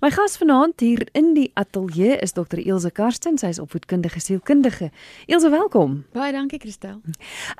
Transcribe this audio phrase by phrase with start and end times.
[0.00, 2.58] My gas vanaand hier in die ateljee is Dr.
[2.60, 4.90] Elsje Karsten, sy is opvoedkundige sielkundige.
[5.24, 5.94] Elsje, welkom.
[6.12, 6.98] Baie dankie, Christel.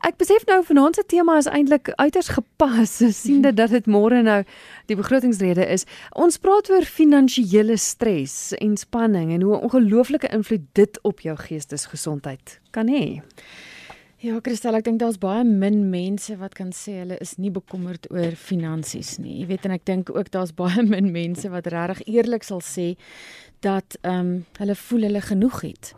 [0.04, 4.42] Ek besef nou vanaand se tema is eintlik uiters gepas, siende dat dit môre nou
[4.92, 5.86] die begrotingsrede is.
[6.12, 11.36] Ons praat oor finansiële stres en spanning en hoe 'n ongelooflike invloed dit op jou
[11.36, 13.22] geestesgesondheid kan hê.
[14.26, 18.08] Ja, Christel, ek dink daar's baie min mense wat kan sê hulle is nie bekommerd
[18.10, 19.36] oor finansies nie.
[19.38, 22.94] Jy weet en ek dink ook daar's baie min mense wat regtig eerlik sal sê
[23.62, 25.92] dat ehm um, hulle voel hulle genoeg het.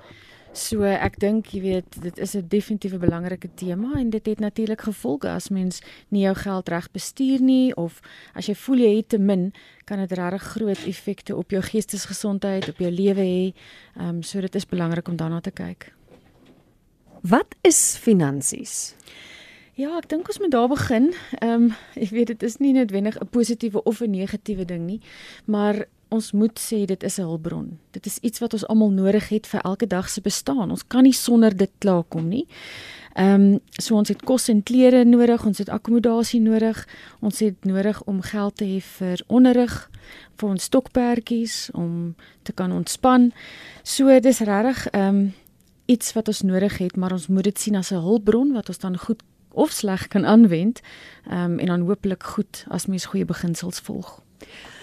[0.53, 4.85] So ek dink jy weet dit is 'n definitiewe belangrike tema en dit het natuurlik
[4.91, 8.03] gevolge as mens nie jou geld reg bestuur nie of
[8.35, 9.53] as jy voel jy het te min,
[9.87, 13.55] kan dit regtig groot effekte op jou geestesgesondheid, op jou lewe hê.
[13.97, 15.98] Ehm um, so dit is belangrik om daarna te kyk.
[17.21, 18.95] Wat is finansies?
[19.75, 21.13] Ja, ek dink ons moet daar begin.
[21.39, 25.01] Ehm um, ek weet dit is nie noodwendig 'n positiewe of 'n negatiewe ding nie,
[25.45, 27.79] maar ons moet sê dit is 'n hulpbron.
[27.91, 30.71] Dit is iets wat ons almal nodig het vir elke dag se bestaan.
[30.71, 32.47] Ons kan nie sonder dit klaarkom nie.
[33.15, 36.89] Ehm um, so ons het kos en klere nodig, ons het akkommodasie nodig,
[37.21, 39.91] ons het nodig om geld te hê vir onderrig,
[40.37, 43.33] vir ons stokperdjies om te kan ontspan.
[43.83, 45.35] So dis regtig ehm um,
[45.89, 48.79] iets wat ons nodig het, maar ons moet dit sien as 'n hulpbron wat ons
[48.79, 49.23] dan goed
[49.53, 50.81] of sleg kan aanwend.
[51.31, 54.23] Ehm um, en dan hopelik goed as mens goeie beginsels volg.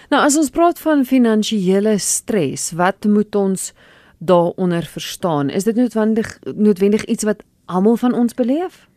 [0.09, 3.73] Nou as ons praat van finansiële stres, wat moet ons
[4.17, 5.49] daaronder verstaan?
[5.49, 8.87] Is dit noodwendig noodwendig iets wat almal van ons beleef?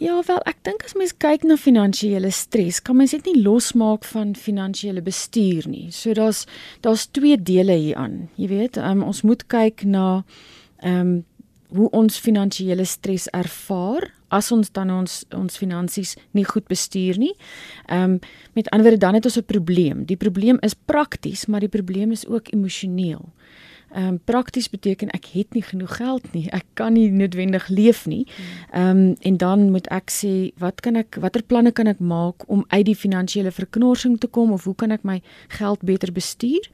[0.00, 4.06] Ja, wel, ek dink as mens kyk na finansiële stres, kan mens dit nie losmaak
[4.08, 5.90] van finansiële bestuur nie.
[5.92, 6.46] So daar's
[6.80, 8.30] daar's twee dele hieraan.
[8.40, 10.24] Jy weet, um, ons moet kyk na
[10.84, 11.22] ehm um,
[11.74, 14.04] hoe ons finansiële stres ervaar
[14.34, 17.34] as ons dan ons ons finansies nie goed bestuur nie.
[17.86, 18.18] Ehm um,
[18.54, 20.04] met ander woorde dan het ons 'n probleem.
[20.04, 23.32] Die probleem is prakties, maar die probleem is ook emosioneel.
[23.94, 26.50] Ehm um, prakties beteken ek het nie genoeg geld nie.
[26.50, 28.26] Ek kan nie noodwendig leef nie.
[28.72, 32.48] Ehm um, en dan moet ek sê wat kan ek watter planne kan ek maak
[32.48, 36.70] om uit die finansiële verknorsing te kom of hoe kan ek my geld beter bestuur?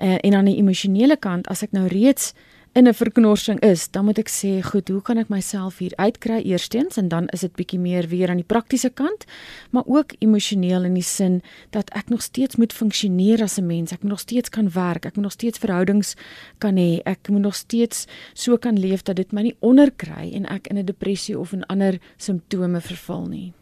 [0.00, 2.34] Uh, en aan die emosionele kant as ek nou reeds
[2.76, 6.42] in 'n verknorsing is, dan moet ek sê, goed, hoe kan ek myself hier uitkry
[6.44, 9.24] eerstens en dan is dit bietjie meer weer aan die praktiese kant,
[9.70, 13.92] maar ook emosioneel in die sin dat ek nog steeds moet funksioneer as 'n mens.
[13.92, 16.16] Ek moet nog steeds kan werk, ek moet nog steeds verhoudings
[16.58, 17.00] kan hê.
[17.04, 20.76] Ek moet nog steeds so kan leef dat dit my nie onderkry en ek in
[20.76, 23.52] 'n depressie of in ander simptome verval nie.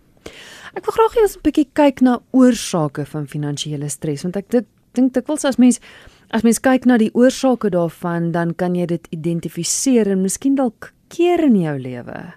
[0.75, 4.51] Ek wil graag hê ons 'n bietjie kyk na oorsake van finansiële stres want ek
[4.51, 5.81] dit dink dikwels as mens
[6.31, 10.93] As mens kyk na die oorsake daarvan, dan kan jy dit identifiseer en miskien dalk
[11.09, 12.35] keer in jou lewe.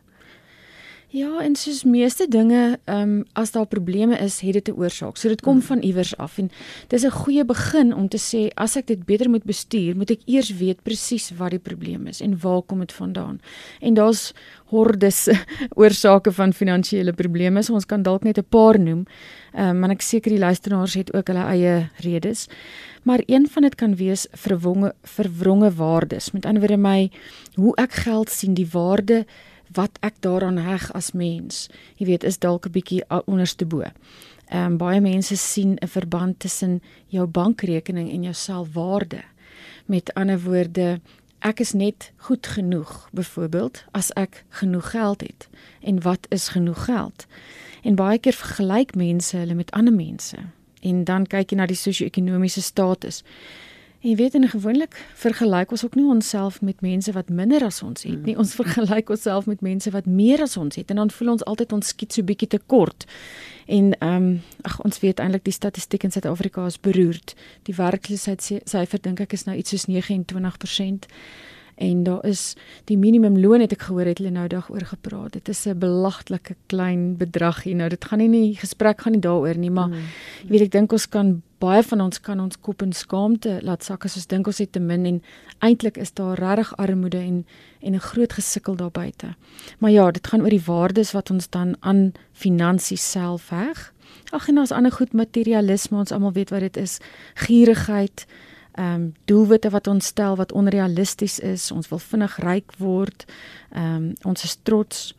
[1.07, 5.17] Ja, en soos meeste dinge, ehm um, as daar probleme is, het dit 'n oorsaak.
[5.17, 5.61] So dit kom hmm.
[5.61, 6.51] van iewers af en
[6.87, 10.19] dis 'n goeie begin om te sê as ek dit beter moet bestuur, moet ek
[10.25, 13.39] eers weet presies wat die probleem is en waar kom dit vandaan.
[13.79, 14.33] En daar's
[14.65, 15.29] hordes
[15.81, 17.63] oorsake van finansiële probleme.
[17.63, 19.05] So ons kan dalk net 'n paar noem.
[19.53, 22.47] Ehm um, en ek seker die luisteraars het ook hulle eie redes.
[23.07, 26.31] Maar een van dit kan wees verwonge verwronge waardes.
[26.31, 27.11] Met ander woorde my
[27.53, 29.25] hoe ek geld sien, die waarde
[29.71, 31.69] wat ek daaraan heg as mens.
[31.95, 33.79] Jy weet, is dalk 'n bietjie onderste bo.
[33.79, 39.23] Ehm um, baie mense sien 'n verband tussen jou bankrekening en jou selfwaarde.
[39.85, 40.99] Met ander woorde,
[41.39, 45.49] ek is net goed genoeg, byvoorbeeld, as ek genoeg geld het.
[45.81, 47.25] En wat is genoeg geld?
[47.83, 50.56] En baie keer vergelyk mense hulle met ander mense.
[50.81, 53.23] En dan kyk jy na die sosio-ekonomiese status.
[54.01, 57.81] En jy weet en gewoonlik vergelyk ons ook nie onsself met mense wat minder as
[57.83, 58.37] ons het nie.
[58.37, 61.73] Ons vergelyk onsself met mense wat meer as ons het en dan voel ons altyd
[61.73, 63.07] ons skiet so bietjie te kort.
[63.65, 67.33] En ehm um, ag ons weet eintlik die statistiek in Suid-Afrika is beroerd.
[67.63, 71.09] Die werkloosheidsyfer dink ek is nou iets soos 29%
[71.77, 72.55] en daar is
[72.89, 75.33] die minimumloon het ek gehoor het hulle nou dag oor gepraat.
[75.33, 77.75] Dit is 'n belaglike klein bedrag hier.
[77.75, 80.49] Nou dit gaan nie nie gesprek gaan nie daaroor nie, maar mm.
[80.49, 84.05] weet ek dink ons kan baie van ons kan ons kop in skaamte laat sak
[84.05, 85.21] as ons dink ons het te min en
[85.65, 87.45] eintlik is daar regtig armoede en
[87.81, 89.35] en 'n groot gesukkel daar buite.
[89.79, 93.93] Maar ja, dit gaan oor die waardes wat ons dan aan finansies self heg.
[94.31, 96.99] Ag en daar's ander goed materialisme, ons almal weet wat dit is.
[97.33, 98.25] Gierigheid,
[98.77, 101.71] ehm um, doelwitte wat ons stel wat onrealisties is.
[101.71, 103.25] Ons wil vinnig ryk word.
[103.73, 105.15] Ehm um, ons is trots.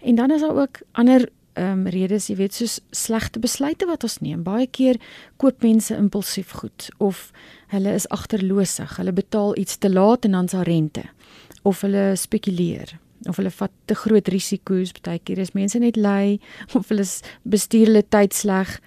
[0.00, 4.02] En dan is daar ook ander ehm um, redes, jy weet, soos slegte besluite wat
[4.02, 4.42] ons neem.
[4.42, 5.00] Baie keer
[5.36, 7.30] koop mense impulsief goed of
[7.72, 8.96] hulle is agterloosig.
[8.96, 11.04] Hulle betaal iets te laat en dan se rente
[11.62, 12.98] of hulle spekuleer
[13.28, 14.92] of hulle vat te groot risiko's.
[14.92, 16.40] Partykeer is mense net lui
[16.76, 17.06] of hulle
[17.42, 18.78] bestuur hulle tyd sleg.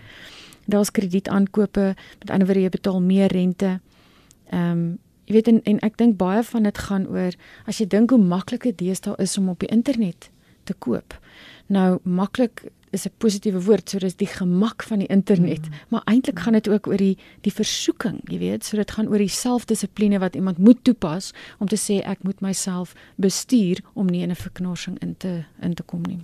[0.66, 3.80] Daar's kredietaankope, met ander woorde jy betaal meer rente.
[4.52, 7.34] Ehm um, jy weet en, en ek dink baie van dit gaan oor
[7.66, 10.30] as jy dink hoe maklik dit deesdae is om op die internet
[10.70, 11.16] te koop.
[11.66, 15.74] Nou maklik is 'n positiewe woord, so dis die gemak van die internet, mm.
[15.90, 19.18] maar eintlik gaan dit ook oor die die versoeking, jy weet, so dit gaan oor
[19.18, 24.22] die selfdissipline wat iemand moet toepas om te sê ek moet myself bestuur om nie
[24.22, 26.20] in 'n verknorsing in te in te kom nie.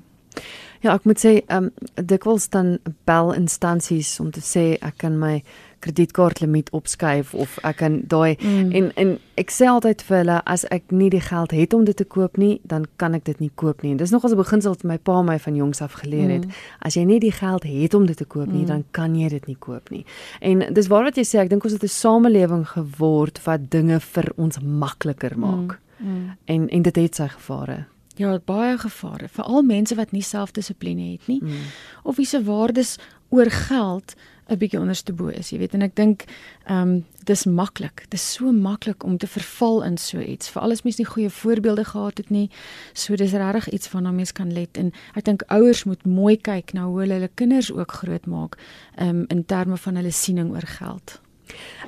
[0.82, 5.20] Ja, ek moet sê, ehm um, dikwels dan bel instansies om te sê ek kan
[5.20, 5.44] my
[5.82, 8.72] kredietkaartlimiet opskuif of ek kan daai mm.
[8.78, 11.98] en en ek sê altyd vir hulle as ek nie die geld het om dit
[11.98, 13.96] te koop nie, dan kan ek dit nie koop nie.
[13.96, 16.46] En dis nog as 'n beginsel wat my pa my van jongs af geleer het.
[16.46, 16.52] Mm.
[16.80, 18.68] As jy nie die geld het om dit te koop nie, mm.
[18.68, 20.06] dan kan jy dit nie koop nie.
[20.40, 24.00] En dis waar wat jy sê, ek dink ons het 'n samelewing geword wat dinge
[24.00, 25.80] vir ons makliker maak.
[26.00, 26.10] Mm.
[26.10, 26.38] Mm.
[26.46, 27.86] En en dit het sy gevare.
[28.16, 31.70] Ja, baie gevare, veral mense wat nie selfdissipline het nie mm.
[32.04, 32.98] of wie se waardes
[33.30, 34.16] oor geld
[34.52, 36.26] 'n bietjie onderste bo is, jy weet en ek dink
[36.66, 38.06] ehm um, dis maklik.
[38.10, 40.50] Dis so maklik om te verval in so iets.
[40.50, 42.50] Veral as mens nie goeie voorbeelde gehad het nie.
[42.94, 46.74] So dis regtig iets waarna mens kan let en ek dink ouers moet mooi kyk
[46.74, 48.58] na hoe hulle hulle kinders ook grootmaak
[48.96, 51.22] ehm um, in terme van hulle siening oor geld.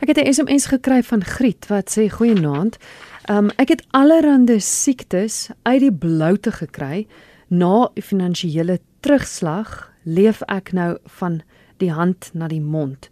[0.02, 2.78] Ek het 'n SMS gekry van Griet wat sê goeienaand.
[3.26, 7.08] Ehm um, ek het allerlei siektes uit die bloute gekry
[7.48, 9.92] na finansiële terugslag.
[10.04, 11.42] Leef ek nou van
[11.84, 13.10] die hand na die mond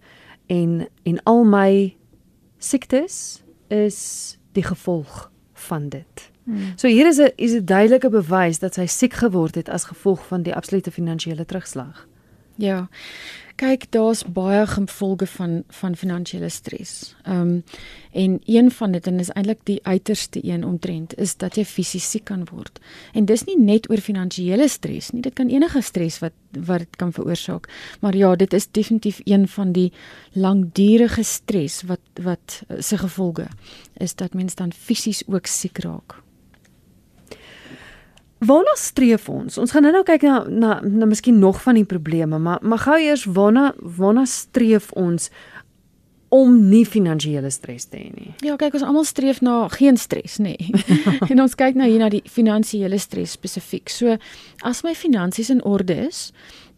[0.51, 1.95] en en al my
[2.61, 3.99] siektes is
[4.57, 5.29] die gevolg
[5.67, 6.29] van dit.
[6.43, 6.73] Hmm.
[6.75, 10.27] So hier is 'n is 'n duidelike bewys dat sy siek geword het as gevolg
[10.27, 12.07] van die absolute finansiële terugslag.
[12.55, 12.89] Ja
[13.61, 17.15] kyk daar's baie gevolge van van finansiële stres.
[17.23, 17.63] Ehm um,
[18.11, 22.09] en een van dit en is eintlik die uiterste een omtrent is dat jy fisies
[22.09, 22.79] siek kan word.
[23.13, 26.95] En dis nie net oor finansiële stres nie, dit kan enige stres wat wat dit
[26.95, 27.69] kan veroorsaak.
[27.99, 29.91] Maar ja, dit is definitief een van die
[30.33, 33.47] langdurige stres wat wat se gevolge
[33.97, 36.20] is dat mens dan fisies ook siek raak.
[38.41, 39.57] Waarna streef ons?
[39.61, 42.81] Ons gaan nou nou kyk na na na miskien nog van die probleme, maar maar
[42.87, 45.29] gou eers waarna waarna streef ons
[46.31, 48.31] om nie finansiële stres te hê nie.
[48.41, 50.55] Ja, kyk ons almal streef na geen stres nê.
[51.31, 53.91] en ons kyk nou hier na die finansiële stres spesifiek.
[53.91, 54.15] So
[54.63, 56.29] as my finansies in orde is,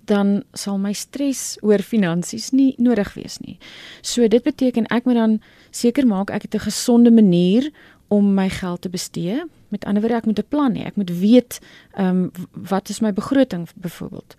[0.10, 3.56] dan sal my stres oor finansies nie nodig wees nie.
[4.02, 5.38] So dit beteken ek moet dan
[5.72, 7.72] seker maak ek het 'n gesonde manier
[8.14, 9.42] om my geld te bestee.
[9.74, 10.86] Met ander woorde, ek moet 'n plan hê.
[10.86, 11.60] Ek moet weet
[11.92, 12.32] ehm um,
[12.70, 14.36] wat is my begroting byvoorbeeld.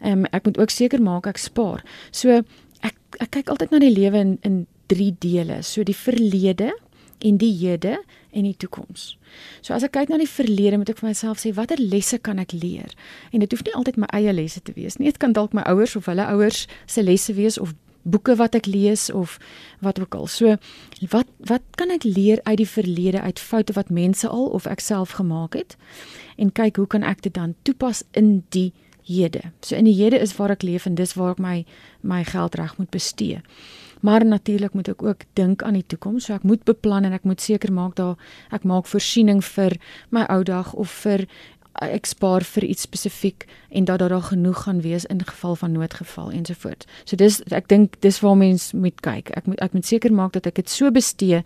[0.00, 1.84] Ehm um, ek moet ook seker maak ek spaar.
[2.10, 2.42] So
[2.80, 5.62] ek ek kyk altyd na die lewe in in drie dele.
[5.62, 6.72] So die verlede
[7.18, 9.18] en die hede en die toekoms.
[9.60, 12.38] So as ek kyk na die verlede, moet ek vir myself sê watter lesse kan
[12.38, 12.94] ek leer?
[13.32, 15.10] En dit hoef nie altyd my eie lesse te wees nie.
[15.10, 17.74] Dit kan dalk my ouers of hulle ouers se lesse wees of
[18.10, 19.38] boeke wat ek lees of
[19.84, 20.26] wat ook al.
[20.26, 20.56] So
[21.10, 24.80] wat wat kan ek leer uit die verlede uit foute wat mense al of ek
[24.80, 25.76] self gemaak het
[26.36, 28.72] en kyk hoe kan ek dit dan toepas in die
[29.08, 29.52] hede.
[29.60, 31.58] So in die hede is waar ek leef en dis waar ek my
[32.00, 33.40] my geld reg moet bestee.
[34.00, 36.28] Maar natuurlik moet ek ook dink aan die toekoms.
[36.28, 38.16] So ek moet beplan en ek moet seker maak daar
[38.54, 39.78] ek maak voorsiening vir
[40.14, 41.26] my ou dag of vir
[41.80, 46.30] ek spaar vir iets spesifiek en dat daar genoeg gaan wees in geval van noodgeval
[46.30, 46.86] ensovoorts.
[47.04, 49.30] So dis ek dink dis waar mens moet kyk.
[49.36, 51.42] Ek moet ek moet seker maak dat ek dit so bestee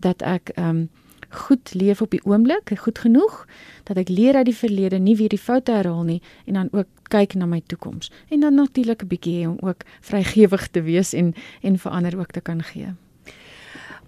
[0.00, 0.88] dat ek ehm um,
[1.36, 3.46] goed leef op die oomblik, goed genoeg
[3.84, 6.86] dat ek leer uit die verlede, nie weer die foute herhaal nie en dan ook
[7.10, 8.10] kyk na my toekoms.
[8.30, 12.40] En dan natuurlik 'n bietjie om ook vrygewig te wees en en verander ook te
[12.40, 12.94] kan gee.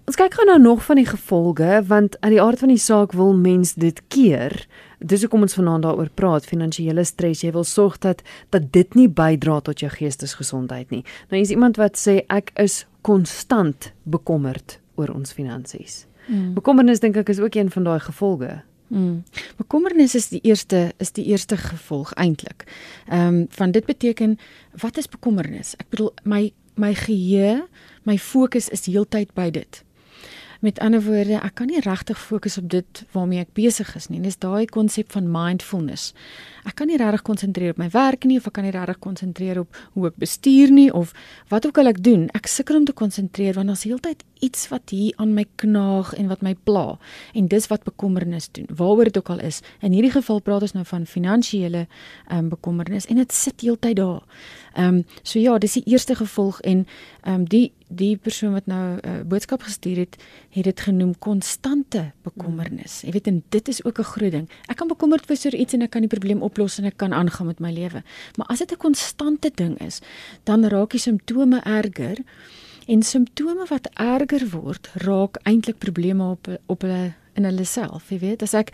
[0.09, 3.11] Ons kyk gou nou nog van die gevolge want aan die aard van die saak
[3.11, 4.67] wil mens dit keer.
[4.99, 7.43] Dis hoekom ons vanaand daaroor praat, finansiële stres.
[7.43, 11.03] Jy wil sorg dat dat dit nie bydra tot jou geestesgesondheid nie.
[11.31, 16.05] Nou is iemand wat sê ek is konstant bekommerd oor ons finansies.
[16.27, 16.53] Mm.
[16.57, 18.59] Bekommernis dink ek is ook een van daai gevolge.
[18.89, 19.23] Mm.
[19.57, 22.65] Bekommernis is die eerste is die eerste gevolg eintlik.
[23.07, 24.37] Ehm um, van dit beteken
[24.81, 25.75] wat is bekommernis?
[25.79, 27.67] Ek bedoel my my geheue,
[28.03, 29.83] my fokus is heeltyd by dit.
[30.59, 34.19] Met ander woorde, ek kan nie regtig fokus op dit waarmee ek besig is nie.
[34.19, 36.11] Dis daai konsep van mindfulness.
[36.67, 39.61] Ek kan nie regtig konsentreer op my werk nie of ek kan nie regtig konsentreer
[39.61, 41.13] op hoe ek bestuur nie of
[41.47, 42.27] wat ook al ek doen.
[42.35, 46.27] Ek sukkel om te konsentreer want daar's heeltyd iets wat hier aan my knaag en
[46.27, 46.97] wat my pla
[47.33, 48.67] en dis wat bekommernis doen.
[48.67, 49.61] Waaroor dit ook al is.
[49.81, 51.87] In hierdie geval praat ons nou van finansiële
[52.27, 54.23] ehm um, bekommernis en dit sit heeltyd daar.
[54.73, 56.87] Ehm um, so ja, dis die eerste gevolg en
[57.21, 60.17] ehm um, die die persoon wat nou 'n uh, boodskap gestuur het,
[60.49, 63.01] het dit genoem konstante bekommernis.
[63.01, 64.49] Jy weet en dit is ook 'n groot ding.
[64.67, 67.13] Ek kan bekommerd wees oor iets en ek kan die probleem oplos en ek kan
[67.13, 68.03] aangaan met my lewe.
[68.35, 69.99] Maar as dit 'n konstante ding is,
[70.43, 72.17] dan raak die simptome erger
[72.89, 78.19] en simptome wat erger word, raak eintlik probleme op op hulle in hulle self, jy
[78.23, 78.43] weet.
[78.43, 78.73] As ek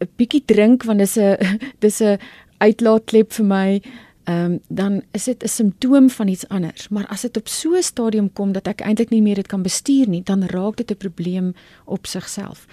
[0.00, 1.36] 'n bietjie drink want dis 'n
[1.84, 2.18] dis 'n
[2.60, 3.80] uitlaatklep vir my
[4.24, 6.88] ehm um, dan is dit 'n simptoom van iets anders.
[6.88, 9.62] Maar as dit op so 'n stadium kom dat ek eintlik nie meer dit kan
[9.62, 11.54] bestuur nie, dan raak dit 'n probleem
[11.84, 12.66] op sigself.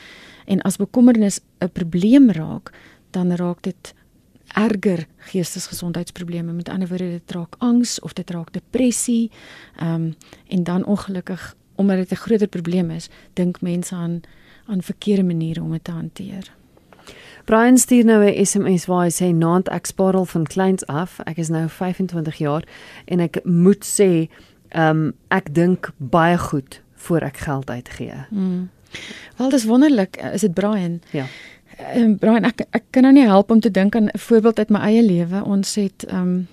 [0.46, 2.72] En as bekommernis 'n probleem raak,
[3.12, 3.94] dan raak dit
[4.58, 6.52] erger geestesgesondheidsprobleme.
[6.52, 9.32] Met ander woorde, dit raak angs of dit raak depressie.
[9.78, 10.16] Ehm um,
[10.48, 14.22] en dan ongelukkig omdat dit 'n groter probleem is, dink mense aan
[14.66, 16.56] aan verkeerde maniere om dit te hanteer.
[17.46, 21.20] Brian stuur nou 'n SMS waar hy sê naand ek spaar al van kleins af.
[21.20, 22.64] Ek is nou 25 jaar
[23.06, 24.30] en ek moet sê,
[24.70, 28.26] ehm um, ek dink baie goed voor ek geld uitgee.
[28.30, 28.70] Mm.
[29.38, 31.02] Wel dis wonderlik, is dit Brian?
[31.12, 31.26] Ja.
[31.78, 34.70] Ehm Brian, ek ek kan nou nie help om te dink aan 'n voorbeeld uit
[34.70, 35.44] my eie lewe.
[35.44, 36.48] Ons het ehm um,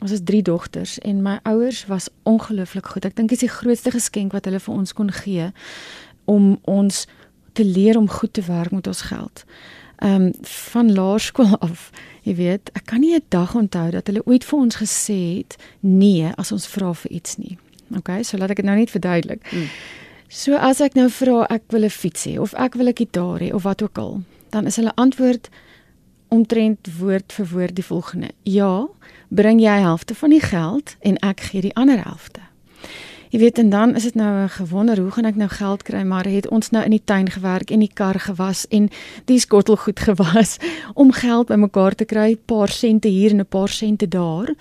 [0.00, 3.04] ons is drie dogters en my ouers was ongelooflik goed.
[3.04, 5.52] Ek dink dit is die grootste geskenk wat hulle vir ons kon gee
[6.24, 7.06] om ons
[7.52, 9.44] te leer om goed te werk met ons geld
[9.96, 11.90] ehm um, van laerskool af.
[12.22, 15.56] Jy weet, ek kan nie 'n dag onthou dat hulle ooit vir ons gesê het
[15.80, 17.58] nee as ons vra vir iets nie.
[17.96, 19.52] OK, so laat ek dit nou net verduidelik.
[19.52, 19.68] Mm.
[20.28, 23.40] So as ek nou vra ek wil 'n fiets hê of ek wil 'n gitaar
[23.40, 24.22] hê of wat ook al,
[24.54, 25.48] dan is hulle antwoord
[26.28, 28.86] omtrent woord vir woord die volgende: Ja,
[29.28, 32.40] bring jy helfte van die geld en ek gee die ander helfte.
[33.34, 36.02] Jy weet en dan is dit nou 'n gewonder hoe gaan ek nou geld kry
[36.02, 38.88] maar het ons nou in die tuin gewerk en die kar gewas en
[39.24, 40.56] die skottel goed gewas
[40.94, 44.54] om geld bymekaar te kry, paar sente hier en 'n paar sente daar.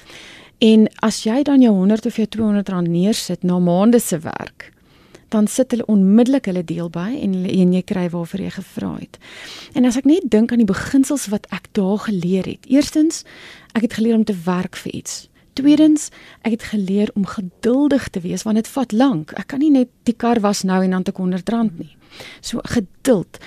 [0.57, 4.72] En as jy dan jou 100 of jou 200 rand neersit na maande se werk,
[5.33, 9.19] dan sit hulle onmiddellik hulle deel by en en jy kry waarvoor jy gevra het.
[9.73, 12.67] En as ek net dink aan die beginsels wat ek daar geleer het.
[12.69, 13.23] Eerstens,
[13.73, 15.27] ek het geleer om te werk vir iets.
[15.57, 16.09] Tweedens,
[16.41, 19.33] ek het geleer om geduldig te wees want dit vat lank.
[19.37, 21.95] Ek kan nie net die kar was nou en dan te 100 rand nie.
[22.41, 23.41] So geduld.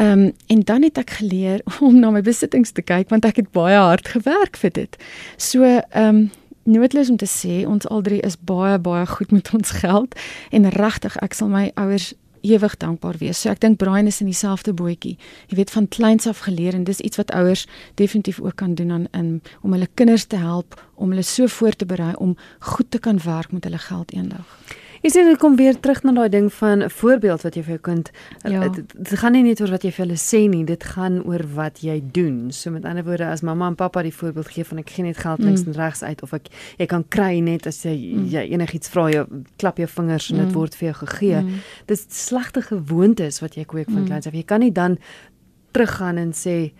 [0.00, 3.42] Ehm um, en dan het ek geleer om na my besittings te kyk want ek
[3.42, 5.00] het baie hard gewerk vir dit.
[5.36, 6.28] So ehm um,
[6.70, 10.16] noodloos om te sê ons al drie is baie baie goed met ons geld
[10.50, 13.40] en regtig ek sal my ouers ewig dankbaar wees.
[13.40, 15.16] So ek dink Brian is in dieselfde bootjie.
[15.50, 17.66] Jy weet van kleins af geleer en dis iets wat ouers
[18.00, 21.76] definitief ook kan doen aan in om hulle kinders te help om hulle so voor
[21.76, 22.36] te berei om
[22.72, 24.56] goed te kan werk met hulle geld eendag.
[25.00, 27.72] Jy sien dit kom weer terug na daai ding van 'n voorbeeld wat jy vir
[27.72, 28.10] jou kind
[28.44, 28.68] ja.
[28.68, 31.80] dit gaan nie net oor wat jy vir hulle sê nie, dit gaan oor wat
[31.80, 32.52] jy doen.
[32.52, 35.16] So met ander woorde as mamma en pappa die voorbeeld gee van ek gee net
[35.16, 35.72] geld links mm.
[35.72, 38.26] en regs uit of ek jy kan kry net as jy mm.
[38.28, 39.24] jy enigiets vra jy
[39.56, 40.52] klap jou vingers en dit mm.
[40.54, 41.40] word vir jou gegee.
[41.40, 41.60] Mm.
[41.86, 44.06] Dis slegte gewoontes wat jy kweek van mm.
[44.06, 44.34] kleins af.
[44.34, 44.98] Jy kan nie dan
[45.72, 46.72] teruggaan en sê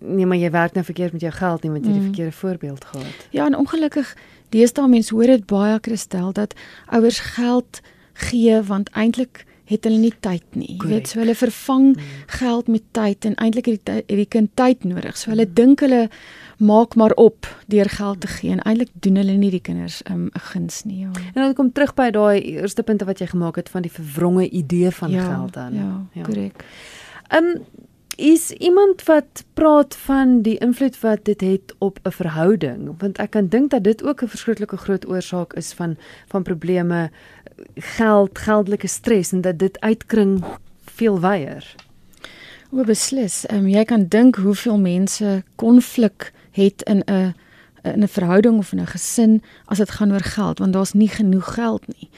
[0.00, 2.14] nee maar jy werk nou verkeerd met jou geld nie want jy het die mm.
[2.14, 3.28] verkeerde voorbeeld gehad.
[3.30, 4.16] Ja, en ongelukkig
[4.54, 6.54] Deesdae mense hoor dit baie Christel dat
[6.86, 7.80] ouers geld
[8.12, 10.76] gee want eintlik het hulle nie tyd nie.
[10.78, 12.10] Jy weet, so hulle vervang mm.
[12.38, 15.16] geld met tyd en eintlik het die, het die kind tyd nodig.
[15.18, 15.54] So hulle mm.
[15.58, 16.06] dink hulle
[16.62, 20.30] maak maar op deur geld te gee en eintlik doen hulle nie die kinders um,
[20.30, 21.00] 'n um, guns nie.
[21.02, 21.10] Ja.
[21.34, 24.48] En dan kom terug by daai eerste punte wat jy gemaak het van die verwronge
[24.48, 25.74] idee van ja, geld dan.
[25.74, 26.62] Ja, korrek.
[26.62, 27.36] Ja.
[27.38, 27.64] Ehm um,
[28.16, 33.30] is iemand wat praat van die invloed wat dit het op 'n verhouding want ek
[33.30, 35.96] kan dink dat dit ook 'n verskriklike groot oorsaak is van
[36.26, 37.10] van probleme
[37.74, 40.44] geld geldelike stres en dat dit uitkring
[40.84, 41.74] veel wyer.
[42.70, 47.34] O beslis, um, jy kan dink hoeveel mense konflik het in 'n
[47.82, 51.08] in 'n verhouding of in 'n gesin as dit gaan oor geld want daar's nie
[51.08, 52.08] genoeg geld nie.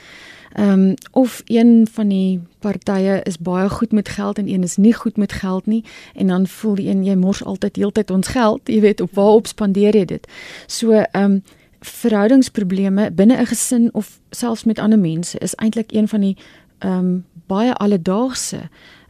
[0.52, 4.76] Ehm um, of een van die partye is baie goed met geld en een is
[4.76, 8.28] nie goed met geld nie en dan voel die een jy mors altyd heeltyd ons
[8.28, 10.28] geld, jy weet op waarop spandeer jy dit.
[10.67, 11.43] So ehm um,
[11.81, 16.37] verhoudingsprobleme binne 'n gesin of selfs met ander mense is eintlik een van die
[16.78, 18.61] ehm um, baie alledaagse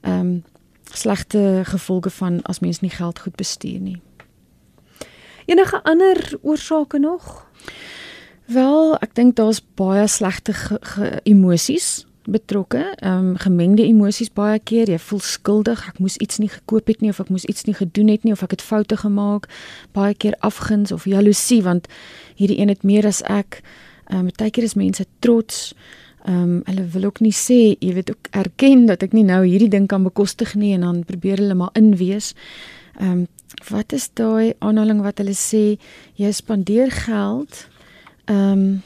[0.00, 0.45] ehm um,
[0.92, 4.00] slegte gevolge van as mens nie geld goed bestuur nie.
[5.45, 7.47] Enige ander oorsake nog?
[8.49, 10.55] Wel, ek dink daar's baie slegte
[11.28, 14.88] emosies betrokke, ehm um, gemengde emosies baie keer.
[14.88, 17.76] Jy voel skuldig, ek moes iets nie gekoop het nie of ek moes iets nie
[17.76, 19.50] gedoen het nie of ek het foute gemaak.
[19.93, 21.93] Baie keer afguns of jaloesie want
[22.40, 23.61] hierdie een het meer as ek.
[24.09, 25.75] Ehm um, baie keer is mense trots.
[26.25, 29.45] Ehm um, hulle wil ook nie sê, jy weet ook erken dat ek nie nou
[29.45, 32.33] hierdie ding kan bekostig nie en dan probeer hulle maar inwees.
[32.97, 33.26] Ehm um,
[33.69, 35.76] wat is daai aanhaling wat hulle sê
[36.17, 37.69] jy spandeer geld
[38.28, 38.82] um,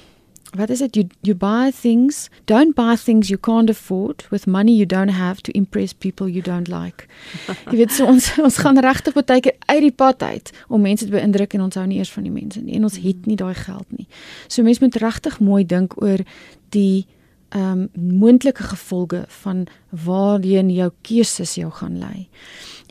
[0.55, 0.97] what is it?
[0.97, 2.31] You you buy things.
[2.47, 4.25] Don't buy things you can't afford.
[4.31, 7.09] With money you don't have to impress people you don't like.
[7.71, 11.07] Jy weet so ons ons gaan regtig baie keer uit die pad uit om mense
[11.07, 12.77] te beïndruk en ons hou nie eers van die mense nie.
[12.77, 14.07] En ons het nie daai geld nie.
[14.49, 16.25] So mense moet regtig mooi dink oor
[16.77, 17.07] die
[17.53, 22.29] ehm um, moontlike gevolge van waarheen jou keuses jou gaan lei.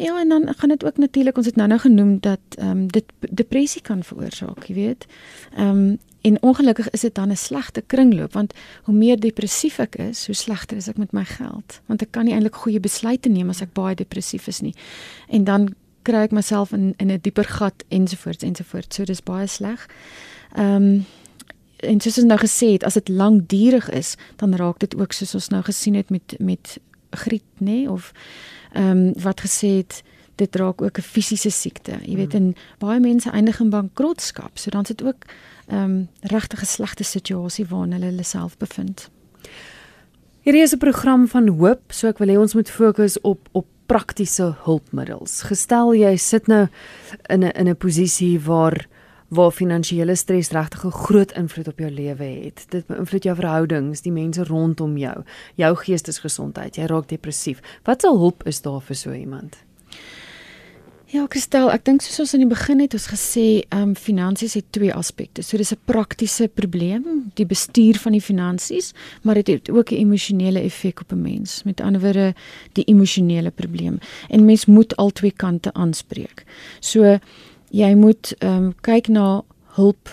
[0.01, 2.88] Ja, en dan gaan dit ook natuurlik ons het nou nou genoem dat ehm um,
[2.88, 5.05] dit depressie kan veroorsaak, jy weet.
[5.55, 8.53] Ehm um, en ongelukkig is dit dan 'n slegte kringloop want
[8.84, 12.25] hoe meer depressief ek is, hoe slegter is ek met my geld, want ek kan
[12.25, 14.74] nie eintlik goeie besluite neem as ek baie depressief is nie.
[15.27, 18.96] En dan kry ek myself in in 'n dieper gat ensovoorts ensovoorts.
[18.96, 19.88] So dis baie sleg.
[20.55, 21.05] Ehm um,
[21.77, 25.34] en soos ons nou gesê het, as dit lankdurig is, dan raak dit ook soos
[25.34, 26.79] ons nou gesien het met met
[27.10, 27.91] griep, nê, nee?
[27.91, 28.13] of
[28.74, 30.04] ehm um, wat gesê het
[30.36, 32.00] dit raak ook 'n fisiese siekte.
[32.06, 34.58] Jy weet en baie mense eindig in bankrotskap.
[34.58, 35.25] So dan sit ook
[35.68, 39.10] ehm um, regtig 'n slegte situasie waarin hulle hulle self bevind.
[40.42, 43.66] Hierdie is 'n program van hoop, so ek wil hê ons moet fokus op op
[43.86, 45.42] praktiese hulpmiddels.
[45.42, 46.68] Gestel jy sit nou
[47.30, 48.88] in 'n in 'n posisie waar
[49.32, 52.66] waar finansiële stres regtig 'n groot invloed op jou lewe het.
[52.70, 55.24] Dit beïnvloed jou verhoudings, die mense rondom jou,
[55.56, 56.76] jou geestesgesondheid.
[56.76, 57.62] Jy raak depressief.
[57.84, 59.56] Wat se hulp is daar vir so iemand?
[61.12, 64.54] Ja, Kristel, ek dink soos ons aan die begin het ons gesê, ehm um, finansies
[64.54, 65.44] het twee aspekte.
[65.44, 69.96] So dis 'n praktiese probleem, die bestuur van die finansies, maar dit het ook 'n
[69.96, 71.64] emosionele effek op 'n mens.
[71.64, 72.34] Met ander woorde,
[72.74, 74.00] die emosionele probleem.
[74.30, 76.46] En mens moet al twee kante aanspreek.
[76.80, 77.20] So
[77.72, 79.42] jy moet ehm um, kyk na
[79.78, 80.10] hulp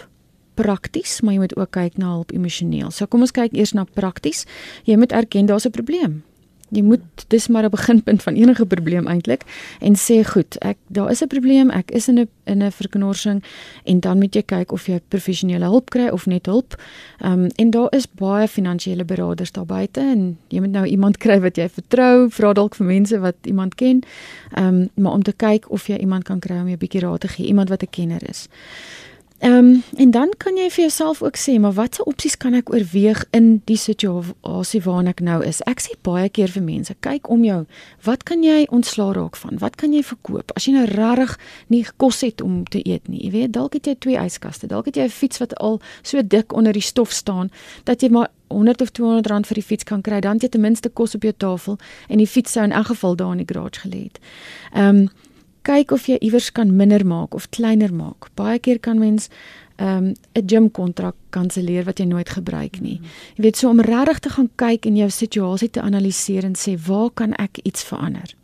[0.59, 2.91] prakties, maar jy moet ook kyk na hulp emosioneel.
[2.91, 4.45] So kom ons kyk eers na prakties.
[4.85, 6.23] Jy moet erken daar's 'n probleem.
[6.71, 9.43] Jy moet dis maar 'n beginpunt van enige probleem eintlik
[9.81, 13.43] en sê goed, ek daar is 'n probleem, ek is in 'n in 'n verknorsing
[13.85, 16.75] en dan moet jy kyk of jy professionele hulp kry of net hulp.
[17.21, 21.17] Ehm um, en daar is baie finansiële beraders daar buite en jy moet nou iemand
[21.17, 24.03] kry wat jy vertrou, vra dalk vir mense wat iemand ken.
[24.55, 27.01] Ehm um, maar om te kyk of jy iemand kan kry om jou 'n bietjie
[27.01, 28.49] raad te gee, iemand wat 'n kenner is.
[29.39, 32.73] Ehm um, en dan kan jy vir jouself ook sê, maar watse opsies kan ek
[32.73, 35.61] oorweeg in die situasie waarin ek nou is?
[35.71, 37.61] Ek sê baie keer vir mense, kyk om jou.
[38.03, 39.61] Wat kan jy ontslaa raak van?
[39.63, 40.51] Wat kan jy verkoop?
[40.59, 41.37] As jy nou regtig
[41.71, 43.21] nie kos het om te eet nie.
[43.29, 46.23] Jy weet, dalk het jy twee yskaste, dalk het jy 'n fiets wat al so
[46.23, 47.51] dik onder die stof staan
[47.85, 50.21] dat jy maar 100 of 200 rand vir die fiets kan kry.
[50.21, 52.87] Dan het jy ten minste kos op jou tafel en die fiets sou in elk
[52.87, 54.19] geval daar in die garage gelê het.
[54.73, 55.09] Ehm um,
[55.69, 58.31] kyk of jy iewers kan minder maak of kleiner maak.
[58.39, 59.29] Baie keer kan mens
[59.77, 63.01] ehm, 'n um, gym kontrak kanselleer wat jy nooit gebruik nie.
[63.37, 66.77] Jy weet so om regtig te gaan kyk en jou situasie te analiseer en sê
[66.87, 68.35] waar kan ek iets verander?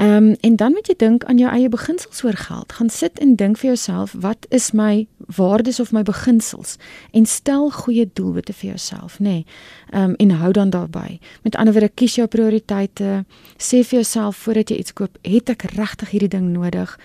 [0.00, 2.72] Ehm um, en dan moet jy dink aan jou eie beginsels oor geld.
[2.72, 6.76] Gaan sit en dink vir jouself, wat is my waardes of my beginsels?
[7.10, 9.24] En stel goeie doelwitte vir jouself, nê.
[9.28, 9.44] Nee.
[9.90, 11.18] Ehm um, en hou dan daarby.
[11.42, 13.24] Met ander woorde, kies jou prioriteite.
[13.56, 16.98] Sê vir jouself voordat jy iets koop, het ek regtig hierdie ding nodig?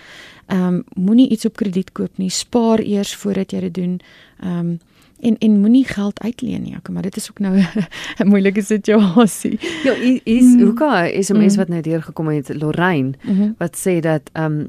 [0.46, 2.30] Ehm um, moenie iets op krediet koop nie.
[2.30, 4.00] Spaar eers voordat jy dit doen.
[4.40, 4.78] Ehm um,
[5.20, 7.64] en en moenie geld uitleen nie, maar dit is ook nou
[8.18, 9.58] 'n moeilike situasie.
[9.82, 9.92] Ja,
[10.24, 10.60] is mm.
[10.60, 11.58] Hoeka is 'n mens mm.
[11.58, 13.54] wat nou deurgekom het, Lorraine, mm -hmm.
[13.58, 14.68] wat sê dat ehm um,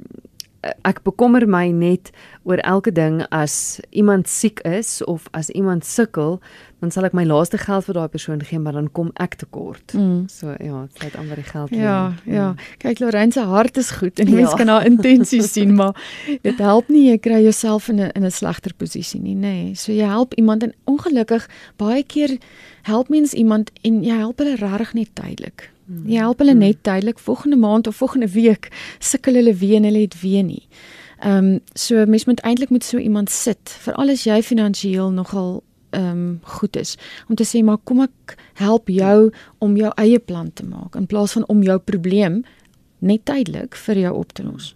[0.61, 2.09] ek bekommer my net
[2.47, 6.39] oor elke ding as iemand siek is of as iemand sukkel,
[6.81, 9.93] dan sal ek my laaste geld vir daai persoon gee, maar dan kom ek tekort.
[9.97, 10.25] Mm.
[10.31, 11.73] So ja, dit het amper die geld.
[11.75, 12.51] Ja, ja.
[12.53, 12.65] Mm.
[12.83, 14.59] Kyk Lorraine se hart is goed en mense ja.
[14.61, 18.31] kan haar intensies sien, maar dit help nie jy kry jouself in 'n in 'n
[18.31, 19.41] slegter posisie nie, nê.
[19.41, 19.75] Nee.
[19.75, 22.37] So jy help iemand en ongelukkig baie keer
[22.83, 25.69] help mens iemand en jy help hulle regtig net tydelik.
[25.87, 28.67] Jy help hulle net tydelik volgende maand of volgende week
[28.99, 30.67] sukkel hulle weer en hulle het weer nie.
[31.19, 35.63] Ehm um, so mens moet eintlik met so iemand sit, veral as jy finansiëel nogal
[35.89, 36.97] ehm um, goed is
[37.29, 41.07] om te sê maar kom ek help jou om jou eie plan te maak in
[41.07, 42.43] plaas van om jou probleem
[42.99, 44.75] net tydelik vir jou op te los.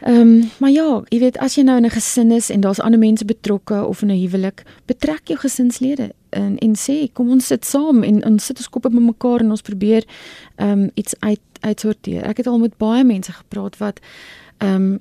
[0.00, 2.80] Ehm um, maar ja, jy weet as jy nou in 'n gesin is en daar's
[2.80, 7.46] ander mense betrokke of in 'n huwelik, betrek jou gesinslede en en sê kom ons
[7.46, 10.06] sit saam en ons sit ons koppe bymekaar en ons probeer
[10.56, 12.24] ehm um, iets uit uitsorteer.
[12.24, 14.00] Ek het al met baie mense gepraat wat
[14.58, 15.00] ehm um,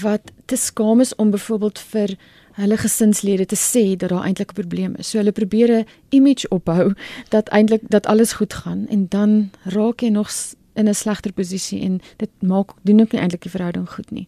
[0.00, 2.14] wat te skaam is om byvoorbeeld vir
[2.60, 5.10] hulle gesinslede te sê dat daar eintlik 'n probleem is.
[5.10, 6.94] So hulle probeer 'n image opbou
[7.28, 10.30] dat eintlik dat alles goed gaan en dan raak jy nog
[10.74, 14.26] in 'n slegter posisie en dit maak doen ook nie eintlik die verhouding goed nie.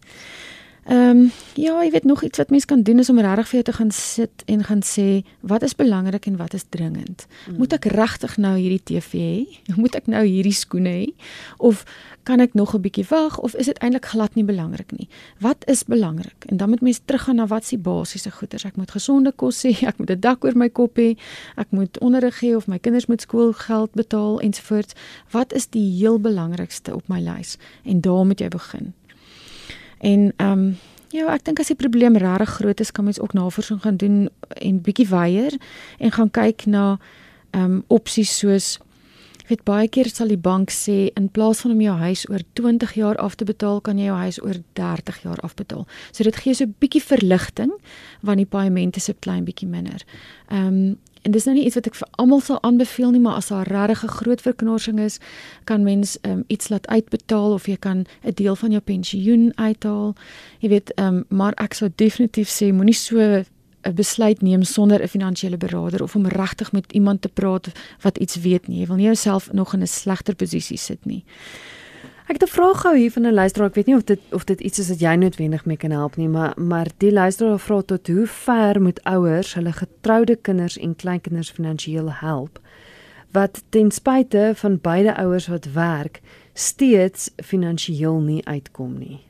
[0.84, 3.54] Ehm um, ja, jy weet nog iets wat mens kan doen is om regtig vir
[3.60, 7.26] jou te gaan sit en gaan sê wat is belangrik en wat is dringend.
[7.46, 7.56] Mm.
[7.56, 9.60] Moet ek regtig nou hierdie TV hê?
[9.82, 11.12] Moet ek nou hierdie skoene hê?
[11.58, 11.84] Of
[12.26, 15.08] kan ek nog 'n bietjie wag of is dit eintlik glad nie belangrik nie?
[15.38, 16.44] Wat is belangrik?
[16.50, 18.64] En dan moet mens teruggaan na wat se basiese goederes.
[18.64, 21.14] Ek moet gesonde kos hê, ek moet 'n dak oor my kop hê,
[21.56, 24.94] ek moet onderrig hê of my kinders moet skoolgeld betaal ensovoorts.
[25.30, 27.56] Wat is die heel belangrikste op my lys?
[27.84, 28.94] En daar moet jy begin.
[30.02, 30.76] En ehm um,
[31.12, 34.30] ja, ek dink as die probleem regtig groot is, kan mens ook navorsing gaan doen
[34.56, 35.58] en bietjie weier
[35.98, 36.96] en gaan kyk na
[37.52, 38.78] ehm um, opsies soos
[39.42, 42.42] ek weet baie keer sal die bank sê in plaas van om jou huis oor
[42.58, 45.86] 20 jaar af te betaal, kan jy jou huis oor 30 jaar afbetaal.
[46.12, 47.72] So dit gee so 'n bietjie verligting
[48.22, 50.02] want die paemente se klein bietjie minder.
[50.48, 53.38] Ehm um, En dis nou nie iets wat ek vir almal sal aanbeveel nie, maar
[53.38, 55.18] as daar regtig 'n groot verknorsing is,
[55.64, 60.14] kan mens um, iets laat uitbetaal of jy kan 'n deel van jou pensioen uithaal.
[60.58, 65.08] Jy weet, um, maar ek sou definitief sê moenie so 'n besluit neem sonder 'n
[65.08, 67.68] finansiële beraader of om regtig met iemand te praat
[68.00, 68.80] wat iets weet nie.
[68.80, 71.24] Jy wil nie jouself nog in 'n slegter posisie sit nie.
[72.26, 73.68] Ek het 'n vraag gehou hier van 'n luisteraar.
[73.68, 76.16] Ek weet nie of dit of dit iets is wat jy noodwendig mee kan help
[76.16, 80.96] nie, maar maar die luisteraar vra tot hoe ver moet ouers hulle getroude kinders en
[80.96, 82.60] kleinkinders finansiëel help
[83.32, 86.20] wat ten spyte van beide ouers wat werk
[86.52, 89.20] steeds finansiëel nie uitkom nie.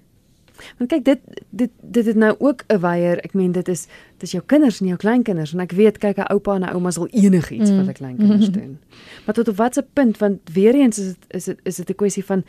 [0.79, 3.19] Want kyk dit dit dit het nou ook 'n weier.
[3.19, 6.33] Ek meen dit is dis jou kinders en jou kleinkinders en ek weet kyk 'n
[6.33, 7.77] oupa en 'n ouma sal enigiets mm.
[7.77, 8.79] vir hulle kleinkinders doen.
[9.25, 11.95] Maar tot op watter punt want weer eens is dit is dit is dit 'n
[11.95, 12.45] kwessie van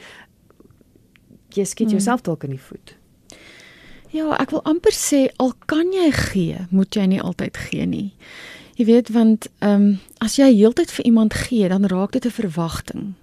[1.55, 1.97] jy skiet hmm.
[1.97, 2.95] jouself dalk in die voet.
[4.13, 8.09] Ja, ek wil amper sê al kan jy gee, moet jy nie altyd gee nie.
[8.77, 9.87] Jy weet want ehm um,
[10.21, 13.13] as jy heeltyd vir iemand gee, dan raak dit 'n verwagting.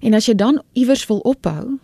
[0.00, 1.78] En as jy dan iewers wil ophou,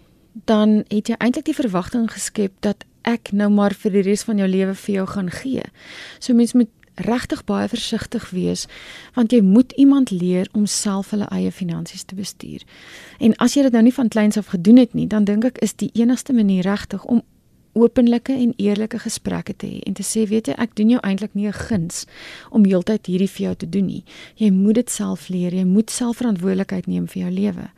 [0.45, 4.39] dan het jy eintlik die verwagting geskep dat ek nou maar vir die res van
[4.41, 5.63] jou lewe vir jou gaan gee.
[6.19, 8.67] So mens moet regtig baie versigtig wees
[9.15, 12.63] want jy moet iemand leer om self hulle eie finansies te bestuur.
[13.19, 15.59] En as jy dit nou nie van kleins af gedoen het nie, dan dink ek
[15.59, 17.23] is die enigste manier regtig om
[17.75, 21.35] openlike en eerlike gesprekke te hê en te sê weet jy ek doen jou eintlik
[21.35, 22.07] nie 'n guns
[22.51, 24.05] om heeltyd hierdie vir jou te doen nie.
[24.37, 27.71] Jy moet dit self leer, jy moet self verantwoordelikheid neem vir jou lewe.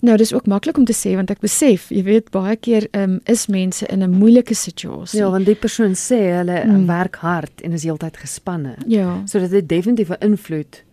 [0.00, 3.18] Nou dis ook maklik om te sê want ek besef, jy weet baie keer um,
[3.26, 5.18] is mense in 'n moeilike situasie.
[5.18, 6.86] Ja, want die persoon sê hulle mm.
[6.86, 8.76] werk hard en is heeltyd gespanne.
[8.86, 9.22] Ja.
[9.26, 10.84] So dit het definitief 'n invloed.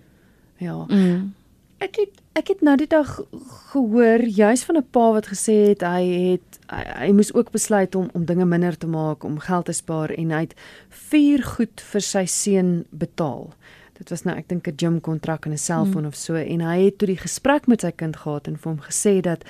[0.58, 0.86] Ja.
[0.90, 1.34] Mm.
[1.78, 3.22] Ek het ek het nou die dag
[3.72, 7.96] gehoor juis van 'n pa wat gesê het hy het hy, hy moes ook besluit
[7.96, 10.56] om om dinge minder te maak om geld te spaar en hy het
[10.90, 13.54] vier goed vir sy seun betaal
[13.98, 16.08] dit was nou ek dink 'n gym kontrak en 'n selfoon mm.
[16.08, 18.82] of so en hy het toe die gesprek met sy kind gehad en vir hom
[18.82, 19.44] gesê dat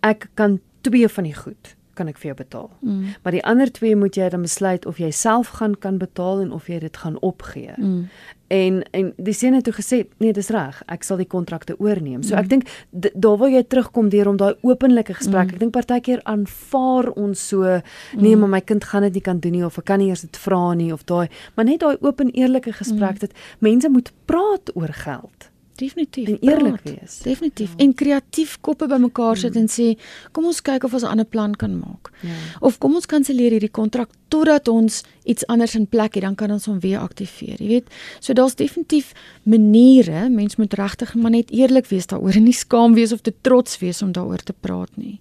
[0.00, 2.70] ek kan twee van die goed kan ek vir jou betaal.
[2.80, 3.16] Mm.
[3.22, 6.52] Maar die ander twee moet jy dan besluit of jy self gaan kan betaal en
[6.52, 7.74] of jy dit gaan opgee.
[7.76, 8.08] Mm.
[8.52, 12.22] En en die seun het toe gesê, nee, dis reg, ek sal die kontrakte oorneem.
[12.22, 12.40] So mm.
[12.40, 15.52] ek dink daar wil jy terugkom deur om daai openlike gesprek.
[15.52, 15.54] Mm.
[15.56, 17.78] Ek dink partykeer aanvaar ons so,
[18.16, 18.44] nee, mm.
[18.44, 20.42] maar my kind gaan dit nie kan doen nie of ek kan nie eers dit
[20.44, 23.24] vra nie of daai, maar net daai open eerlike gesprek mm.
[23.24, 25.51] dat mense moet praat oor geld.
[25.82, 26.28] Definitief.
[26.28, 27.18] En eerlik wees.
[27.18, 27.70] Definitief.
[27.76, 27.84] Ja.
[27.84, 29.60] En kreatief koppe bymekaar sit mm.
[29.60, 29.86] en sê,
[30.32, 32.12] kom ons kyk of ons 'n ander plan kan maak.
[32.22, 32.36] Ja.
[32.60, 36.50] Of kom ons kanselleer hierdie kontrak totdat ons iets anders in plek het, dan kan
[36.50, 37.58] ons hom weer aktiveer.
[37.58, 37.88] Jy weet,
[38.20, 40.28] so daar's definitief maniere.
[40.30, 43.78] Mens moet regtig maar net eerlik wees daaroor en nie skaam wees of te trots
[43.78, 45.20] wees om daaroor te praat nie.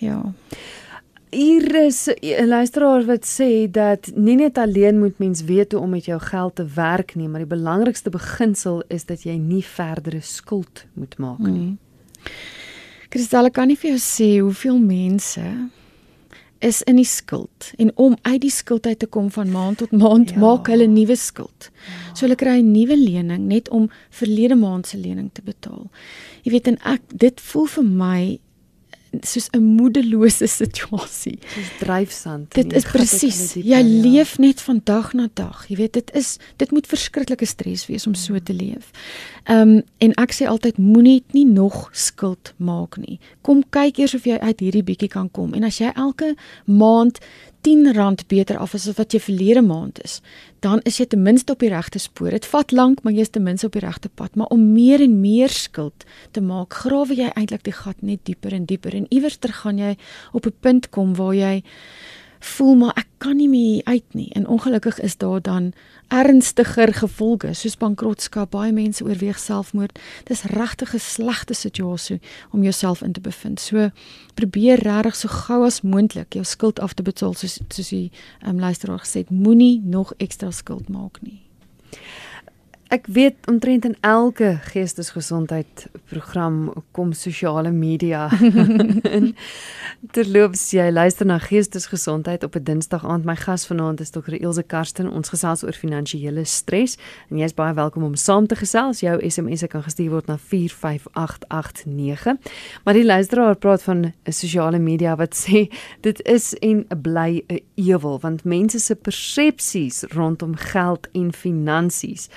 [0.00, 0.32] Ja
[1.34, 5.90] hier is 'n luisteraar wat sê dat nie net alleen moet mens weet hoe om
[5.90, 10.20] met jou geld te werk nie, maar die belangrikste beginsel is dat jy nie verdere
[10.20, 11.76] skuld moet maak nie.
[11.76, 11.78] Hmm.
[13.08, 15.70] Kristal kan nie vir jou sê hoeveel mense
[16.58, 19.90] is in die skuld en om uit die skuld uit te kom van maand tot
[19.92, 20.38] maand ja.
[20.38, 21.68] maak hulle nuwe skuld.
[21.70, 22.14] Ja.
[22.14, 25.90] So hulle kry 'n nuwe lening net om verlede maand se lening te betaal.
[26.42, 28.38] Jy weet en ek dit voel vir my
[29.20, 31.38] soos 'n moedelose situasie.
[31.54, 32.54] Soos dryfsand.
[32.54, 33.54] Dit is presies.
[33.54, 33.82] Jy ja.
[33.82, 35.64] leef net van dag na dag.
[35.68, 38.90] Jy weet dit is dit moet verskriklike stres wees om so te leef.
[39.44, 43.18] Ehm um, en ek sê altyd moenie nie nog skuld maak nie.
[43.40, 45.54] Kom kyk eers of jy uit hierdie bietjie kan kom.
[45.54, 47.20] En as jy elke maand
[47.64, 50.20] R10 beter af as wat jy verlede maand is,
[50.64, 52.32] dan is jy ten minste op die regte spoor.
[52.32, 54.36] Dit vat lank, maar jy is ten minste op die regte pad.
[54.38, 58.56] Maar om meer en meer skuld te maak, grawe jy eintlik die gat net dieper
[58.56, 59.92] en dieper en iewers ter gaan jy
[60.32, 61.62] op 'n punt kom waar jy
[62.44, 64.28] voel maar ek kan nie meer uit nie.
[64.36, 65.72] En ongelukkig is daar dan
[66.08, 69.98] ernstiger gevolge soos bankrotskap baie mense oorweeg selfmoord.
[70.28, 73.60] Dis regtig 'n slegte situasie om jouself in te bevind.
[73.60, 73.90] So
[74.34, 78.10] probeer regtig so gou as moontlik jou skuld af te betaal soos soos die
[78.46, 79.30] um, luisteraar gesê het.
[79.30, 81.44] Moenie nog ekstra skuld maak nie
[82.92, 88.28] Ek weet omtrent in elke geestesgesondheid program kom sosiale media
[89.16, 89.32] in.
[90.12, 93.24] Terloops, jy luister na Geestesgesondheid op 'n Dinsdag aand.
[93.24, 94.36] My gas vanaand is Dr.
[94.36, 95.10] Elsje Karsten.
[95.10, 96.98] Ons gesels oor finansiële stres
[97.30, 99.00] en jy is baie welkom om saam te gesels.
[99.00, 102.36] Jou SMS'e kan gestuur word na 45889.
[102.84, 105.68] Maar die luisteraar praat van 'n sosiale media wat sê
[106.00, 112.28] dit is en bly 'n ewel want mense se persepsies rondom geld en finansies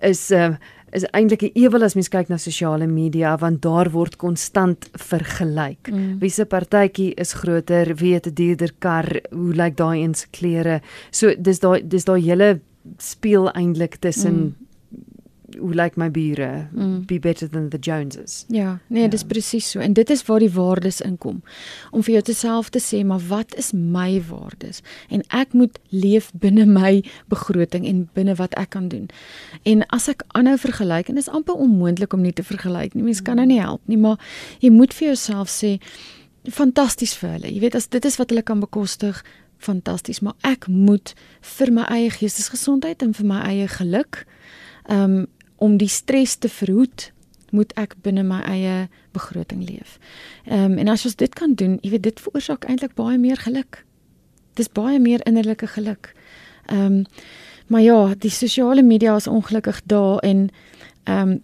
[0.00, 0.56] is uh,
[0.92, 5.90] is eintlik 'n ewel as mens kyk na sosiale media want daar word konstant vergelyk.
[5.90, 6.18] Mm.
[6.20, 10.80] Wie se partytjie is groter, wie het 'n duurder kar, hoe lyk daai eens klere.
[11.10, 12.60] So dis daai dis daai hele
[12.98, 14.65] speel eintlik tussen mm
[15.58, 17.06] hoe lyk like my bure mm.
[17.06, 18.44] be better than the joneses.
[18.48, 19.08] Ja nee ja.
[19.08, 19.80] dis presies so.
[19.80, 21.42] En dit is waar die waardes inkom.
[21.90, 24.82] Om vir jou te self te sê maar wat is my waardes?
[25.08, 29.08] En ek moet leef binne my begroting en binne wat ek kan doen.
[29.62, 33.04] En as ek aanhou vergelyk en dit is amper onmoontlik om nie te vergelyk nie
[33.06, 34.20] mens kan nou nie help nie maar
[34.60, 35.76] jy moet vir jouself sê
[36.46, 37.50] fantasties vir hulle.
[37.50, 39.24] Jy weet as dit is wat hulle kan bekostig
[39.58, 40.20] fantasties.
[40.20, 41.14] Maar ek moet
[41.56, 44.24] vir my eie geestesgesondheid en vir my eie geluk
[44.86, 45.24] ehm um,
[45.56, 47.10] om die stres te verhoed,
[47.50, 49.98] moet ek binne my eie begroting leef.
[50.44, 53.36] Ehm um, en as ons dit kan doen, jy weet dit veroorsaak eintlik baie meer
[53.36, 53.84] geluk.
[54.54, 56.12] Dis baie meer innerlike geluk.
[56.66, 57.04] Ehm um,
[57.66, 60.50] maar ja, die sosiale media is ongelukkig daar en
[61.06, 61.40] ehm um,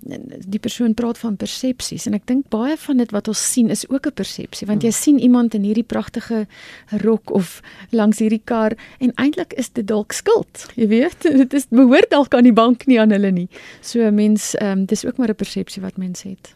[0.47, 3.85] die persoon praat van persepsies en ek dink baie van dit wat ons sien is
[3.89, 5.03] ook 'n persepsie want jy hmm.
[5.03, 6.47] sien iemand in hierdie pragtige
[7.05, 11.23] rok of langs hierdie kar en eintlik is dit dalk skuld jy weet?
[11.43, 13.49] Dit is behoort dalk aan die bank nie aan hulle nie.
[13.81, 16.55] So mens ehm um, dis ook maar 'n persepsie wat mens het.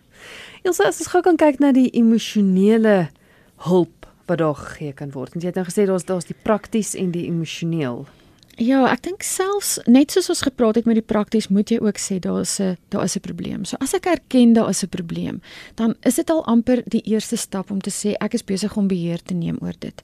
[0.62, 3.08] Elsa as ons gou kan kyk na die emosionele
[3.56, 5.34] hulp wat daar gegee kan word.
[5.34, 8.06] En jy het nou gesê daar's daar's die prakties en die emosioneel
[8.56, 11.98] Ja, ek dink selfs net soos ons gepraat het met die prakties, moet jy ook
[12.00, 13.64] sê daar is 'n daar is 'n probleem.
[13.64, 15.42] So as ek erken daar is 'n probleem,
[15.74, 18.88] dan is dit al amper die eerste stap om te sê ek is besig om
[18.88, 20.02] beheer te neem oor dit.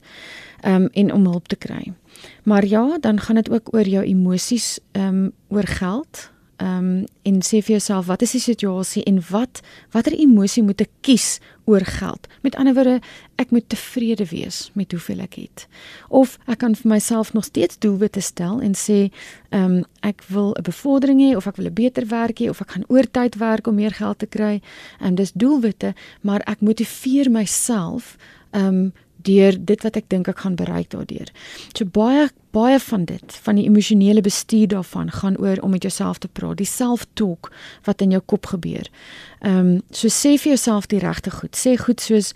[0.61, 1.93] Ehm um, en om hulp te kry.
[2.43, 6.31] Maar ja, dan gaan dit ook oor jou emosies, ehm um, oor geld,
[6.63, 10.91] um, en sê vir jouself wat is die situasie en wat watter emosie moet ek
[11.05, 12.27] kies oor geld.
[12.43, 12.97] Met ander woorde,
[13.39, 15.65] ek moet tevrede wees met hoeveel ek het.
[16.09, 19.07] Of ek kan vir myself nog steeds doelwitte stel en sê,
[19.51, 22.61] ehm um, ek wil 'n bevordering hê of ek wil 'n beter werk hê of
[22.61, 24.61] ek gaan oortyd werk om meer geld te kry.
[24.99, 28.17] En dis doelwitte, maar ek motiveer myself
[28.51, 28.93] ehm um,
[29.27, 31.29] deur dit wat ek dink ek gaan bereik daardeur.
[31.73, 36.19] So baie baie van dit, van die emosionele bestuur daarvan gaan oor om met jouself
[36.21, 37.49] te praat, die self-talk
[37.87, 38.89] wat in jou kop gebeur.
[39.41, 41.57] Ehm um, so sê vir jouself die regte goed.
[41.57, 42.33] Sê goed soos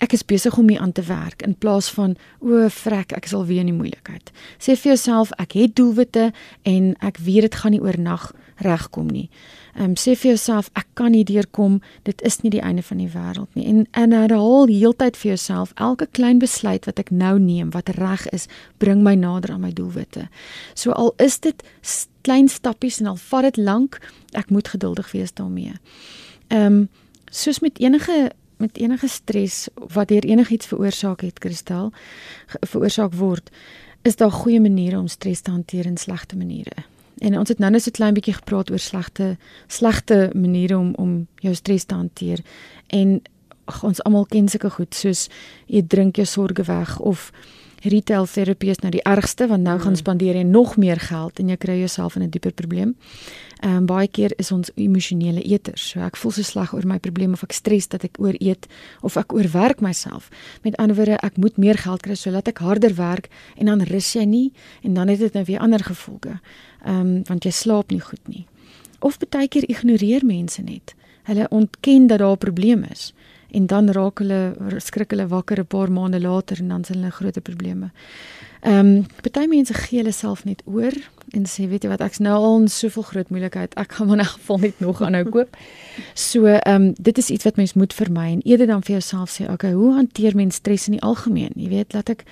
[0.00, 3.34] ek is besig om hier aan te werk in plaas van o, frek, ek is
[3.36, 4.32] al weer in die moeilikheid.
[4.58, 6.30] Sê vir jouself ek het doelwitte
[6.68, 8.30] en ek weet dit gaan nie oornag
[8.64, 9.28] regkom nie.
[9.78, 13.10] Um, sê vir jouself ek kan nie deurkom, dit is nie die einde van die
[13.10, 13.66] wêreld nie.
[13.66, 18.26] En en herhaal heeltyd vir jouself elke klein besluit wat ek nou neem wat reg
[18.34, 20.28] is, bring my nader aan my doelwitte.
[20.74, 21.62] So al is dit
[22.22, 24.00] klein stappies en al vat dit lank,
[24.32, 25.78] ek moet geduldig wees daarmee.
[26.48, 26.88] Ehm um,
[27.30, 31.92] soos met enige met enige stres wat deur enigiets veroorsaak het, Kristal,
[32.60, 33.50] veroorsaak word,
[34.02, 36.84] is daar goeie maniere om stres te hanteer en slegte maniere.
[37.20, 39.36] En ons het nou net so klein bietjie gepraat oor slegte
[39.68, 42.40] slegte maniere om om jou stres te hanteer.
[42.88, 43.20] En
[43.64, 45.28] ach, ons almal ken sulke goed soos
[45.66, 47.30] jy drink jou sorges weg of
[47.80, 49.84] retail terapie is nou die ergste want nou mm.
[49.86, 52.96] gaan spandeer jy nog meer geld en jy kry jouself in 'n dieper probleem.
[53.60, 55.90] Ehm um, baie keer is ons emosionele eters.
[55.90, 58.66] So ek voel so sleg oor my probleme of ek stres dat ek ooreet
[59.00, 60.28] of ek oorwerk myself.
[60.62, 64.12] Met ander woorde, ek moet meer geld kry sodat ek harder werk en dan rus
[64.12, 64.52] jy nie
[64.82, 66.40] en dan het dit nou weer ander gevolge.
[66.84, 68.46] Ehm um, want jy slaap nie goed nie.
[69.00, 70.94] Of baie keer ignoreer mense net.
[71.28, 73.12] Hulle ontken dat daar 'n probleem is
[73.50, 77.10] en dan raak hulle skrik hulle wakker 'n paar maande later en dan sien hulle
[77.10, 77.90] groot probleme.
[78.60, 80.92] Ehm um, baie mense gee hulle self net oor
[81.32, 84.18] en sê weet jy wat ek's nou al in soveel groot moeilikheid ek gaan maar
[84.18, 85.56] in geval net nog aanhou koop.
[86.14, 89.30] So ehm um, dit is iets wat mens moet vermy en eerder dan vir jouself
[89.30, 91.52] sê okay hoe hanteer mens stres in die algemeen?
[91.54, 92.24] Jy weet laat ek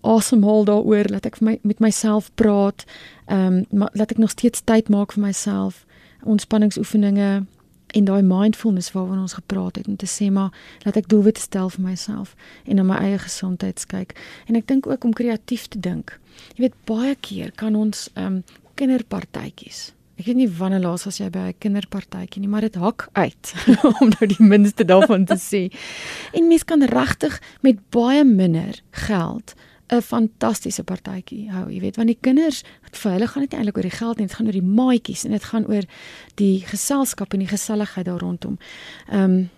[0.00, 2.84] asemhaal daaroor, laat ek my, met myself praat.
[3.26, 5.84] Ehm um, laat ek nog steeds tyd maak vir myself.
[6.22, 7.44] Ontspanningsoefeninge
[7.88, 10.52] en daai mindfulness waarvan ons gepraat het om te sê maar
[10.84, 14.16] laat ek doelwitte stel vir myself en na my eie gesondheid kyk.
[14.46, 16.18] En ek dink ook om kreatief te dink.
[16.56, 18.42] Jy weet baie keer kan ons ehm um,
[18.78, 23.08] kinderpartytjies Ek weet nie wanneer laas was jy by 'n kinderpartytjie nie, maar dit hak
[23.12, 23.54] uit
[24.02, 25.70] om nou die minste daarvan te sê.
[26.34, 29.54] En mens kan regtig met baie minder geld
[29.88, 31.70] 'n fantastiese partytjie hou.
[31.70, 34.26] Jy weet, want die kinders, vir hulle gaan dit nie eintlik oor die geld nie,
[34.26, 35.86] dit gaan oor die maatjies en dit gaan oor
[36.34, 38.58] die geselskap en die geselligheid daar rondom.
[39.08, 39.48] Ehm um,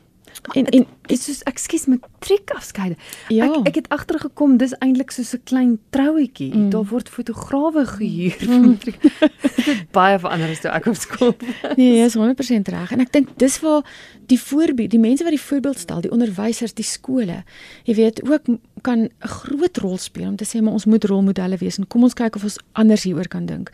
[0.54, 2.96] En en dis soos ekskuus matriek afskeide.
[3.28, 3.48] Ja.
[3.48, 6.54] Ek ek het agtergekom dis eintlik soos 'n klein trouetjie.
[6.54, 6.70] Mm.
[6.70, 8.48] Daar word fotograwe gehuur mm.
[8.48, 9.02] vir matriek.
[9.98, 11.34] baie verander as toe ek op skool.
[11.76, 12.92] nee, jy is 100% reg.
[12.92, 13.82] En ek dink dis waar
[14.30, 17.42] die voorbeeld, die mense wat die voorbeeld stel, die onderwysers, die skole,
[17.84, 18.46] jy weet, ook
[18.82, 22.02] kan 'n groot rol speel om te sê maar ons moet rolmodelle wees en kom
[22.02, 23.70] ons kyk of ons anders hieroor kan dink.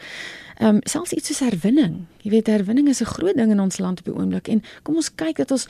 [0.57, 2.07] Ehm um, selfs iets soos herwinning.
[2.25, 4.97] Jy weet herwinning is 'n groot ding in ons land op die oomblik en kom
[4.97, 5.69] ons kyk dat ons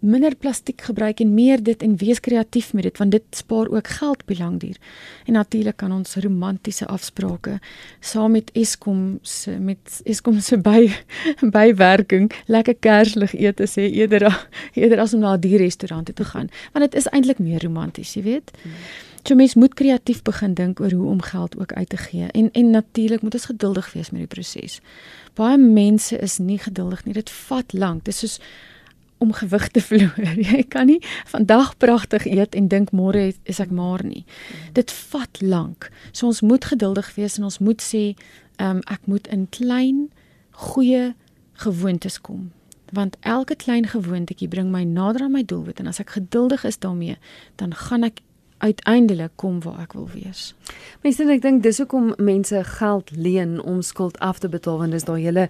[0.00, 3.86] minder plastiek gebruik en meer dit en wees kreatief met dit want dit spaar ook
[3.86, 4.76] geld op die lang duur.
[5.26, 7.60] En natuurlik kan ons romantiese afsprake
[8.00, 10.92] saam met Eskom se met Eskom se by
[11.40, 16.90] bywerking lekker kerslig ete sê eerder eerder as om na 'n dierrestaurant te gaan want
[16.90, 18.50] dit is eintlik meer romanties, jy weet.
[18.62, 18.72] Hmm.
[19.28, 22.50] So mens moet kreatief begin dink oor hoe om geld ook uit te gee en
[22.52, 24.80] en natuurlik moet ons geduldig wees met die proses.
[25.34, 27.12] Baie mense is nie geduldig nie.
[27.14, 28.04] Dit vat lank.
[28.04, 28.38] Dit is soos
[29.18, 30.32] om gewig te verloor.
[30.40, 34.24] Jy kan nie vandag pragtig eet en dink môre is ek maar nie.
[34.72, 35.90] Dit vat lank.
[36.12, 38.14] So ons moet geduldig wees en ons moet sê,
[38.56, 40.06] ehm um, ek moet in klein
[40.50, 41.12] goeie
[41.52, 42.48] gewoontes kom
[42.92, 46.78] want elke klein gewoontetjie bring my nader aan my doelwit en as ek geduldig is
[46.80, 47.18] daarmee
[47.60, 48.22] dan gaan ek
[48.58, 50.54] uiteindelik kom waar ek wil wees.
[51.02, 54.96] Mense en ek dink dis hoekom mense geld leen om skuld af te betaal want
[54.96, 55.48] dis daai hele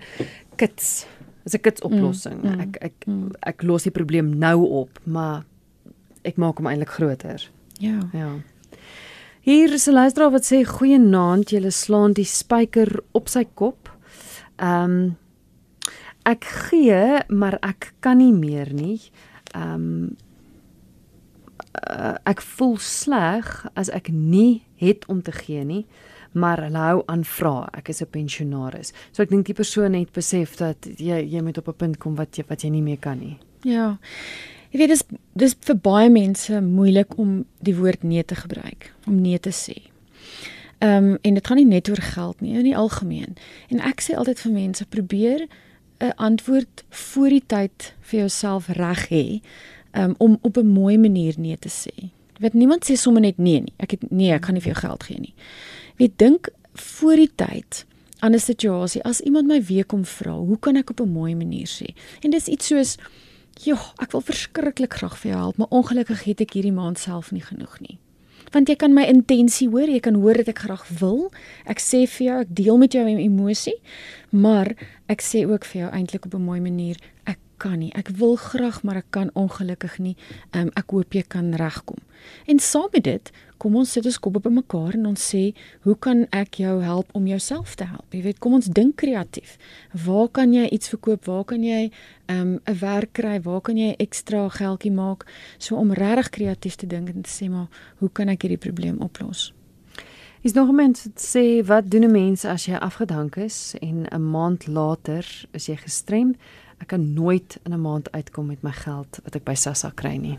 [0.56, 1.06] kits.
[1.44, 2.42] Dis 'n kits oplossing.
[2.42, 3.30] Mm, mm, ek ek mm.
[3.40, 5.44] ek los die probleem nou op, maar
[6.24, 7.50] ek maak hom eintlik groter.
[7.78, 8.08] Ja.
[8.12, 8.40] Ja.
[9.40, 13.88] Hier is 'n luisteraar wat sê goeienaand, jy slaan die spyker op sy kop.
[14.56, 15.16] Ehm um,
[16.24, 19.00] ek gee, maar ek kan nie meer nie.
[19.54, 20.16] Ehm um,
[21.90, 25.86] uh, ek voel sleg as ek nie het om te gee nie
[26.32, 28.92] maar hulle hou aan vra ek is 'n pensionaris.
[29.12, 32.14] So ek dink die persoon het besef dat jy jy moet op 'n punt kom
[32.14, 33.38] wat jy wat jy nie meer kan nie.
[33.62, 33.98] Ja.
[34.72, 39.20] Ek weet dis dis vir baie mense moeilik om die woord nee te gebruik om
[39.20, 39.90] nee te sê.
[40.78, 43.36] Ehm um, en dit gaan nie net oor geld nie in die algemeen.
[43.68, 45.48] En ek sê altyd vir mense probeer
[46.00, 49.40] 'n antwoord voor die tyd vir jouself reg hê
[49.92, 52.08] um, om op 'n mooi manier nee te sê.
[52.40, 53.72] Wat niemand sê sommer net nee nie.
[53.76, 55.34] Ek het nee, ek gaan nie vir jou geld gee nie.
[55.96, 57.86] Wie dink voor die tyd
[58.18, 61.34] aan 'n situasie as iemand my weer kom vra, hoe kan ek op 'n mooi
[61.34, 61.94] manier sê?
[62.20, 62.96] En dis iets soos
[63.64, 67.32] joh, ek wil verskriklik graag vir jou help, maar ongelukkig het ek hierdie maand self
[67.32, 67.98] nie genoeg nie.
[68.54, 71.26] Want jy kan my intensie hoor, jy kan hoor dat ek graag wil.
[71.68, 73.76] Ek sê vir jou, ek deel met jou 'n emosie,
[74.30, 74.74] maar
[75.08, 76.96] ek sê ook vir jou eintlik op 'n mooi manier,
[77.26, 77.90] ek kan nie.
[77.98, 80.14] Ek wil graag, maar ek kan ongelukkig nie.
[80.56, 82.00] Um, ek hoop jy kan regkom.
[82.46, 85.52] En saam met dit, kom ons sit ons kop op mekaar en ons sê,
[85.86, 88.06] hoe kan ek jou help om jouself te help?
[88.14, 89.56] Jy weet, kom ons dink kreatief.
[90.06, 91.26] Waar kan jy iets verkoop?
[91.26, 91.90] Waar kan jy
[92.28, 93.40] ehm, 'n um, werk kry?
[93.42, 95.26] Waar kan jy ekstra geldjie maak?
[95.58, 97.68] So om regtig kreatief te dink en te sê, maar
[97.98, 99.52] hoe kan ek hierdie probleem oplos?
[100.42, 104.06] Is nog 'n mens wat sê wat doen 'n mens as jy afgedank is en
[104.06, 106.36] 'n maand later is jy gestremd?
[106.78, 110.16] Ek kan nooit in 'n maand uitkom met my geld wat ek by Sassa kry
[110.16, 110.38] nie.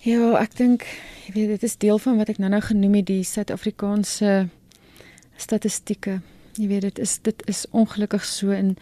[0.00, 0.86] Ja, ek dink
[1.26, 4.48] jy weet dit is deel van wat ek nou-nou genoem het die Suid-Afrikaanse
[5.36, 6.20] statistieke.
[6.56, 8.76] Jy weet dit is dit is ongelukkig so in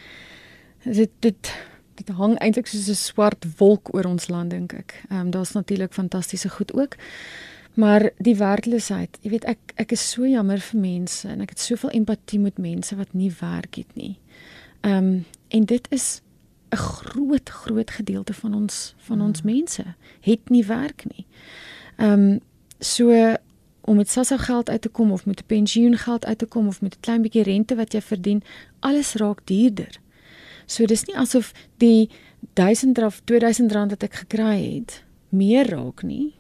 [0.84, 1.52] dit dit
[1.98, 4.94] dit hang eintlik soos 'n swart wolk oor ons land dink ek.
[5.10, 6.96] Ehm um, daar's natuurlik fantastiese goed ook.
[7.74, 11.60] Maar die werkloosheid, jy weet ek ek is so jammer vir mense en ek het
[11.60, 14.18] soveel empatie met mense wat nie werk het nie.
[14.80, 16.20] Ehm um, en dit is
[16.70, 19.52] 'n groot groot gedeelte van ons van ons mm.
[19.54, 19.84] mense
[20.20, 21.26] het nie werk nie.
[21.96, 22.40] Ehm um,
[22.78, 23.36] so
[23.80, 26.80] om met SASSA geld uit te kom of met 'n pensioengeld uit te kom of
[26.80, 28.42] met 'n klein bietjie rente wat jy verdien,
[28.78, 30.00] alles raak duurder.
[30.66, 32.10] So dis nie asof die
[32.52, 36.34] 1000 of 2000 rand wat ek gekry het meer raak nie.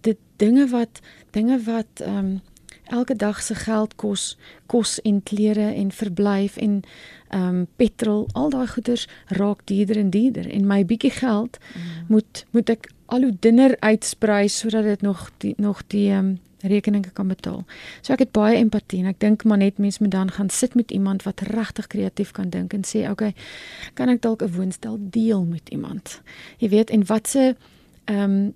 [0.00, 2.40] Dit dinge wat dinge wat ehm um,
[2.84, 6.82] elke dag se geld kos, kos en klere en verblyf en
[7.28, 12.04] ehm um, petrol, al daai goeders raak duurder en duurder en my bietjie geld mm.
[12.08, 16.38] moet moet ek al hoe dinner uitsprei sodat dit nog die nog die ehm um,
[16.64, 17.64] rekeninge kan betaal.
[18.00, 20.74] So ek het baie empatie en ek dink maar net mense moet dan gaan sit
[20.74, 23.34] met iemand wat regtig kreatief kan dink en sê, "Oké, okay,
[23.94, 26.22] kan ek dalk 'n woonstel deel met iemand?"
[26.58, 27.56] Jy weet, en wat se
[28.04, 28.54] ehm um,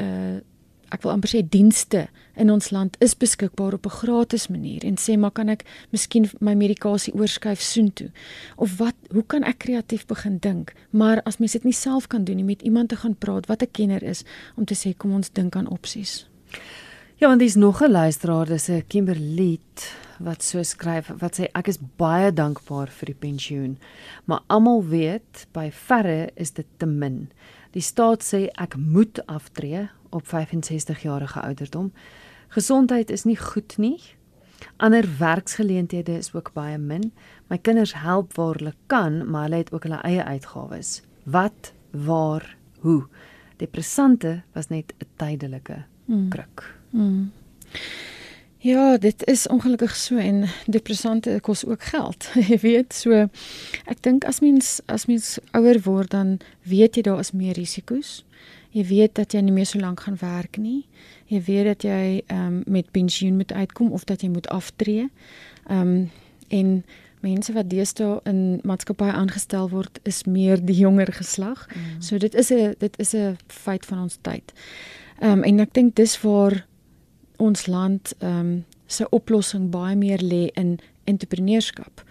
[0.00, 0.40] uh
[0.90, 4.96] ek wil amper sê dienste in ons land is beskikbaar op 'n gratis manier en
[4.96, 8.10] sê maar kan ek miskien my medikasie oorskuif soontoe?
[8.56, 10.72] Of wat hoe kan ek kreatief begin dink?
[10.90, 13.62] Maar as mens dit nie self kan doen nie met iemand te gaan praat wat
[13.62, 14.24] 'n kenner is
[14.56, 16.26] om te sê kom ons dink aan opsies.
[17.16, 19.58] Ja want dis nog 'n luisteraar dis 'n Kimberley
[20.18, 23.78] wat so skryf wat sê ek is baie dankbaar vir die pensioen
[24.24, 27.28] maar almal weet by verre is dit te min.
[27.72, 31.92] Die staat sê ek moet aftree op 65 jarige ouderdom.
[32.48, 34.00] Gesondheid is nie goed nie.
[34.76, 37.12] Ander werksgeleenthede is ook baie min.
[37.46, 41.02] My kinders help waar hulle kan, maar hulle het ook hulle eie uitgawes.
[41.24, 43.06] Wat, waar, hoe?
[43.56, 46.28] Depressante was net 'n tydelike hmm.
[46.28, 46.74] kruk.
[46.90, 47.02] Mm.
[47.02, 47.32] Mm.
[48.60, 52.30] Ja, dit is ongelukkig so en depressante kos ook geld.
[52.48, 53.28] Jy weet, so
[53.86, 58.24] ek dink as mens as mens ouer word dan weet jy daar is meer risiko's.
[58.70, 60.86] Jy weet dat jy nie meer so lank gaan werk nie.
[61.26, 65.08] Jy weet dat jy ehm um, met pensioen moet uitkom of dat jy moet aftree.
[65.66, 66.10] Ehm um,
[66.48, 66.84] en
[67.20, 71.66] mense wat deesdae in maatskappye aangestel word is meer die jonger geslag.
[71.68, 72.00] Mm.
[72.02, 74.52] So dit is 'n dit is 'n feit van ons tyd.
[75.20, 76.66] Ehm um, en ek dink dis waar
[77.36, 82.04] ons land ehm um, se oplossing baie meer lê in entrepreneurskap.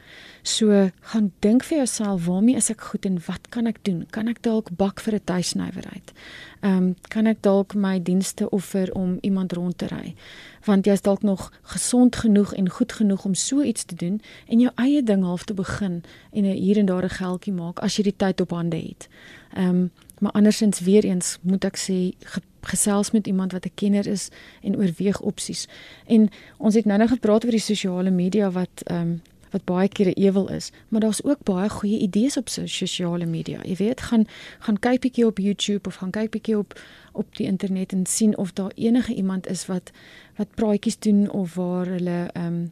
[0.48, 4.06] So gaan dink vir jouself, waarmee is ek goed en wat kan ek doen?
[4.16, 6.14] Kan ek dalk bak vir 'n tuisnywerheid?
[6.62, 10.16] Ehm um, kan ek dalk my dienste offer om iemand rond te ry?
[10.64, 14.22] Want jy is dalk nog gesond genoeg en goed genoeg om so iets te doen
[14.48, 17.80] en jou eie ding half te begin en 'n hier en daar 'n geldjie maak
[17.80, 19.10] as jy die tyd op hande het.
[19.54, 22.16] Ehm um, maar andersins weer eens moet ek sê
[22.62, 24.30] gesels met iemand wat 'n kenner is
[24.62, 25.68] en oorweeg opsies.
[26.06, 29.22] En ons het nou-nou gepraat oor die sosiale media wat ehm um,
[29.52, 33.60] wat baie keer 'n ewel is, maar daar's ook baie goeie idees op sosiale media.
[33.64, 34.26] Jy weet, gaan
[34.60, 36.80] gaan kyk bietjie op YouTube of gaan kyk bietjie op
[37.12, 39.91] op die internet en sien of daar enige iemand is wat
[40.36, 42.72] wat praatjies doen of waar hulle ehm um,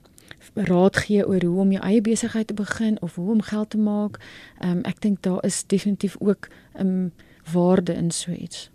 [0.54, 3.78] raad gee oor hoe om jou eie besigheid te begin of hoe om geld te
[3.78, 4.20] maak.
[4.60, 8.70] Ehm um, ek dink daar is definitief ook 'n um, ehm, waarde in so iets.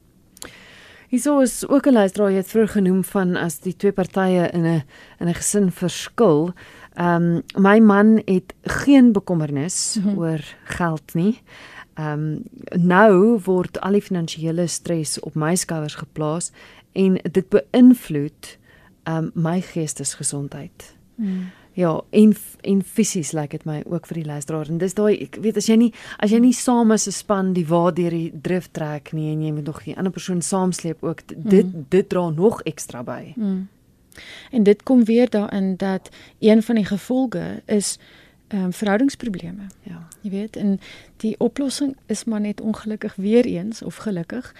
[1.11, 4.83] Hierso is ook 'n luisteraar het vroeër genoem van as die twee partye in 'n
[5.19, 6.53] in 'n gesin verskil.
[7.01, 10.19] Ehm um, my man het geen bekommernis mm -hmm.
[10.19, 11.41] oor geld nie.
[11.95, 12.43] Ehm um,
[12.83, 16.53] nou word al die finansiële stres op my skouers geplaas
[16.93, 18.59] en dit beïnvloed
[19.03, 20.97] ehm um, my geestesgesondheid.
[21.15, 21.51] Mm.
[21.73, 24.69] Ja, en en fisies lyk like dit my ook vir die luisteraar.
[24.69, 27.53] En dis daai ek weet as jy nie as jy nie saam as 'n span
[27.53, 31.05] die waar deur die drif trek nie en jy moet nog 'n ander persoon saamsleep
[31.05, 31.87] ook dit mm.
[31.89, 33.33] dit dra nog ekstra by.
[33.37, 33.69] Mm.
[34.51, 36.09] En dit kom weer daarin dat
[36.39, 37.99] een van die gevolge is
[38.49, 39.62] ehm um, verhoudingsprobleme.
[39.83, 40.09] Ja.
[40.21, 40.81] Jy weet, en
[41.16, 44.55] die oplossing is maar net ongelukkig weer eens of gelukkig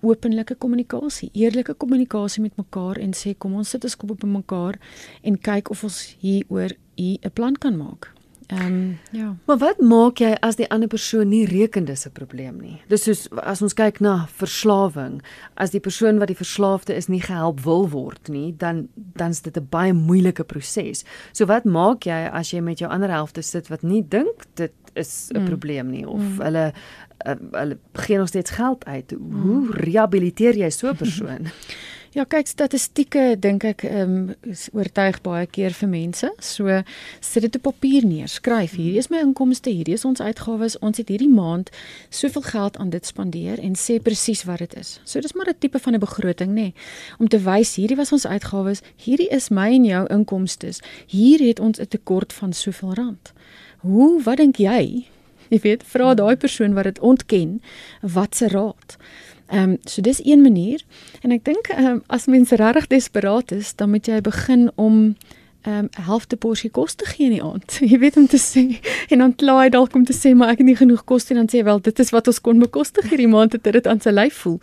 [0.00, 4.78] openlike kommunikasie, eerlike kommunikasie met mekaar en sê kom ons sit ons kop op mekaar
[5.22, 8.15] en kyk of ons hieroor 'n plan kan maak.
[8.46, 9.36] Ehm um, ja.
[9.44, 12.80] Maar wat maak jy as die ander persoon nie reken dis 'n probleem nie?
[12.88, 15.22] Dis soos as ons kyk na verslawing,
[15.54, 19.42] as die persoon wat die verslaafde is nie gehelp wil word nie, dan dan is
[19.42, 21.04] dit 'n baie moeilike proses.
[21.32, 24.72] So wat maak jy as jy met jou ander helfte sit wat nie dink dit
[24.94, 25.44] is 'n mm.
[25.44, 26.40] probleem nie of mm.
[26.40, 26.72] hulle
[27.26, 29.10] uh, hulle gee nog steeds geld uit.
[29.10, 29.70] Hoe mm.
[29.70, 31.46] rehabiliteer jy so 'n persoon?
[32.16, 36.30] Ja, kyk statistieke dink ek ehm um, oortuig baie keer vir mense.
[36.40, 36.78] So
[37.20, 40.78] sit dit op papier neer, skryf hierdie is my inkomste, hierdie is ons uitgawes.
[40.80, 41.68] Ons het hierdie maand
[42.08, 44.94] soveel geld aan dit spandeer en sê presies wat dit is.
[45.04, 46.74] So dis maar 'n tipe van 'n begroting, nê, nee,
[47.18, 50.72] om te wys hierdie was ons uitgawes, hierdie is my en jou inkomste.
[51.06, 53.32] Hier het ons 'n tekort van soveel rand.
[53.84, 55.04] Hoe, wat dink jy?
[55.50, 57.62] Jy weet, vra daai persoon wat dit ontken,
[58.00, 58.96] wat se raad.
[59.46, 60.82] Ehm um, so dis een manier
[61.22, 65.16] en ek dink ehm um, as mense regtig desperaat is, dan moet jy begin om
[65.66, 67.78] ehm um, helfte porsie kos te gee in die aand.
[67.90, 68.78] Jy weet om te sê
[69.10, 71.50] en dan klaai dalk om te sê maar ek het nie genoeg kos nie dan
[71.50, 74.38] sê wel dit is wat ons kon bekostig hierdie maand het dit aan sy lyf
[74.44, 74.60] voel.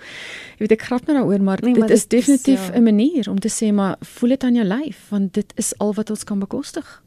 [0.55, 2.87] Jy weet ek grap nou daaroor maar, nee, maar dit is definitief 'n ja.
[2.87, 6.09] manier om te sê maar voel dit aan jou lyf want dit is al wat
[6.09, 7.01] ons kan bekostig.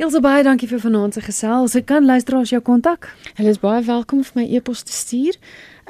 [0.00, 1.74] Ilse baie dankie vir vanaand se gesels.
[1.74, 3.12] Ek kan luisteraars jou kontak.
[3.36, 5.36] Hulle is baie welkom vir my e-pos te stuur.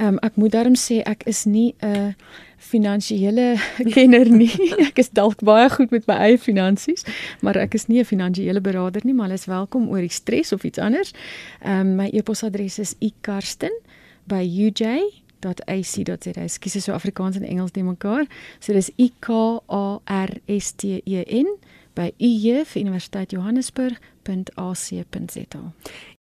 [0.02, 2.16] Ehm um, ek moet daarom sê ek is nie 'n
[2.58, 3.54] finansiële
[3.94, 4.50] kenner nie.
[4.88, 7.04] Ek is dalk baie goed met my eie finansies,
[7.40, 10.52] maar ek is nie 'n finansiële beraader nie, maar hulle is welkom oor die stres
[10.52, 11.12] of iets anders.
[11.60, 13.70] Ehm um, my e-posadres is ikarsten
[14.26, 14.82] by uj
[15.66, 16.42] .ac.za.
[16.42, 18.26] Ekskuus, so Afrikaans en Engels te mekaar.
[18.58, 21.46] So dis I K A R S T E N
[21.94, 25.72] by UJ vir Universiteit Johannesburg.ac.za.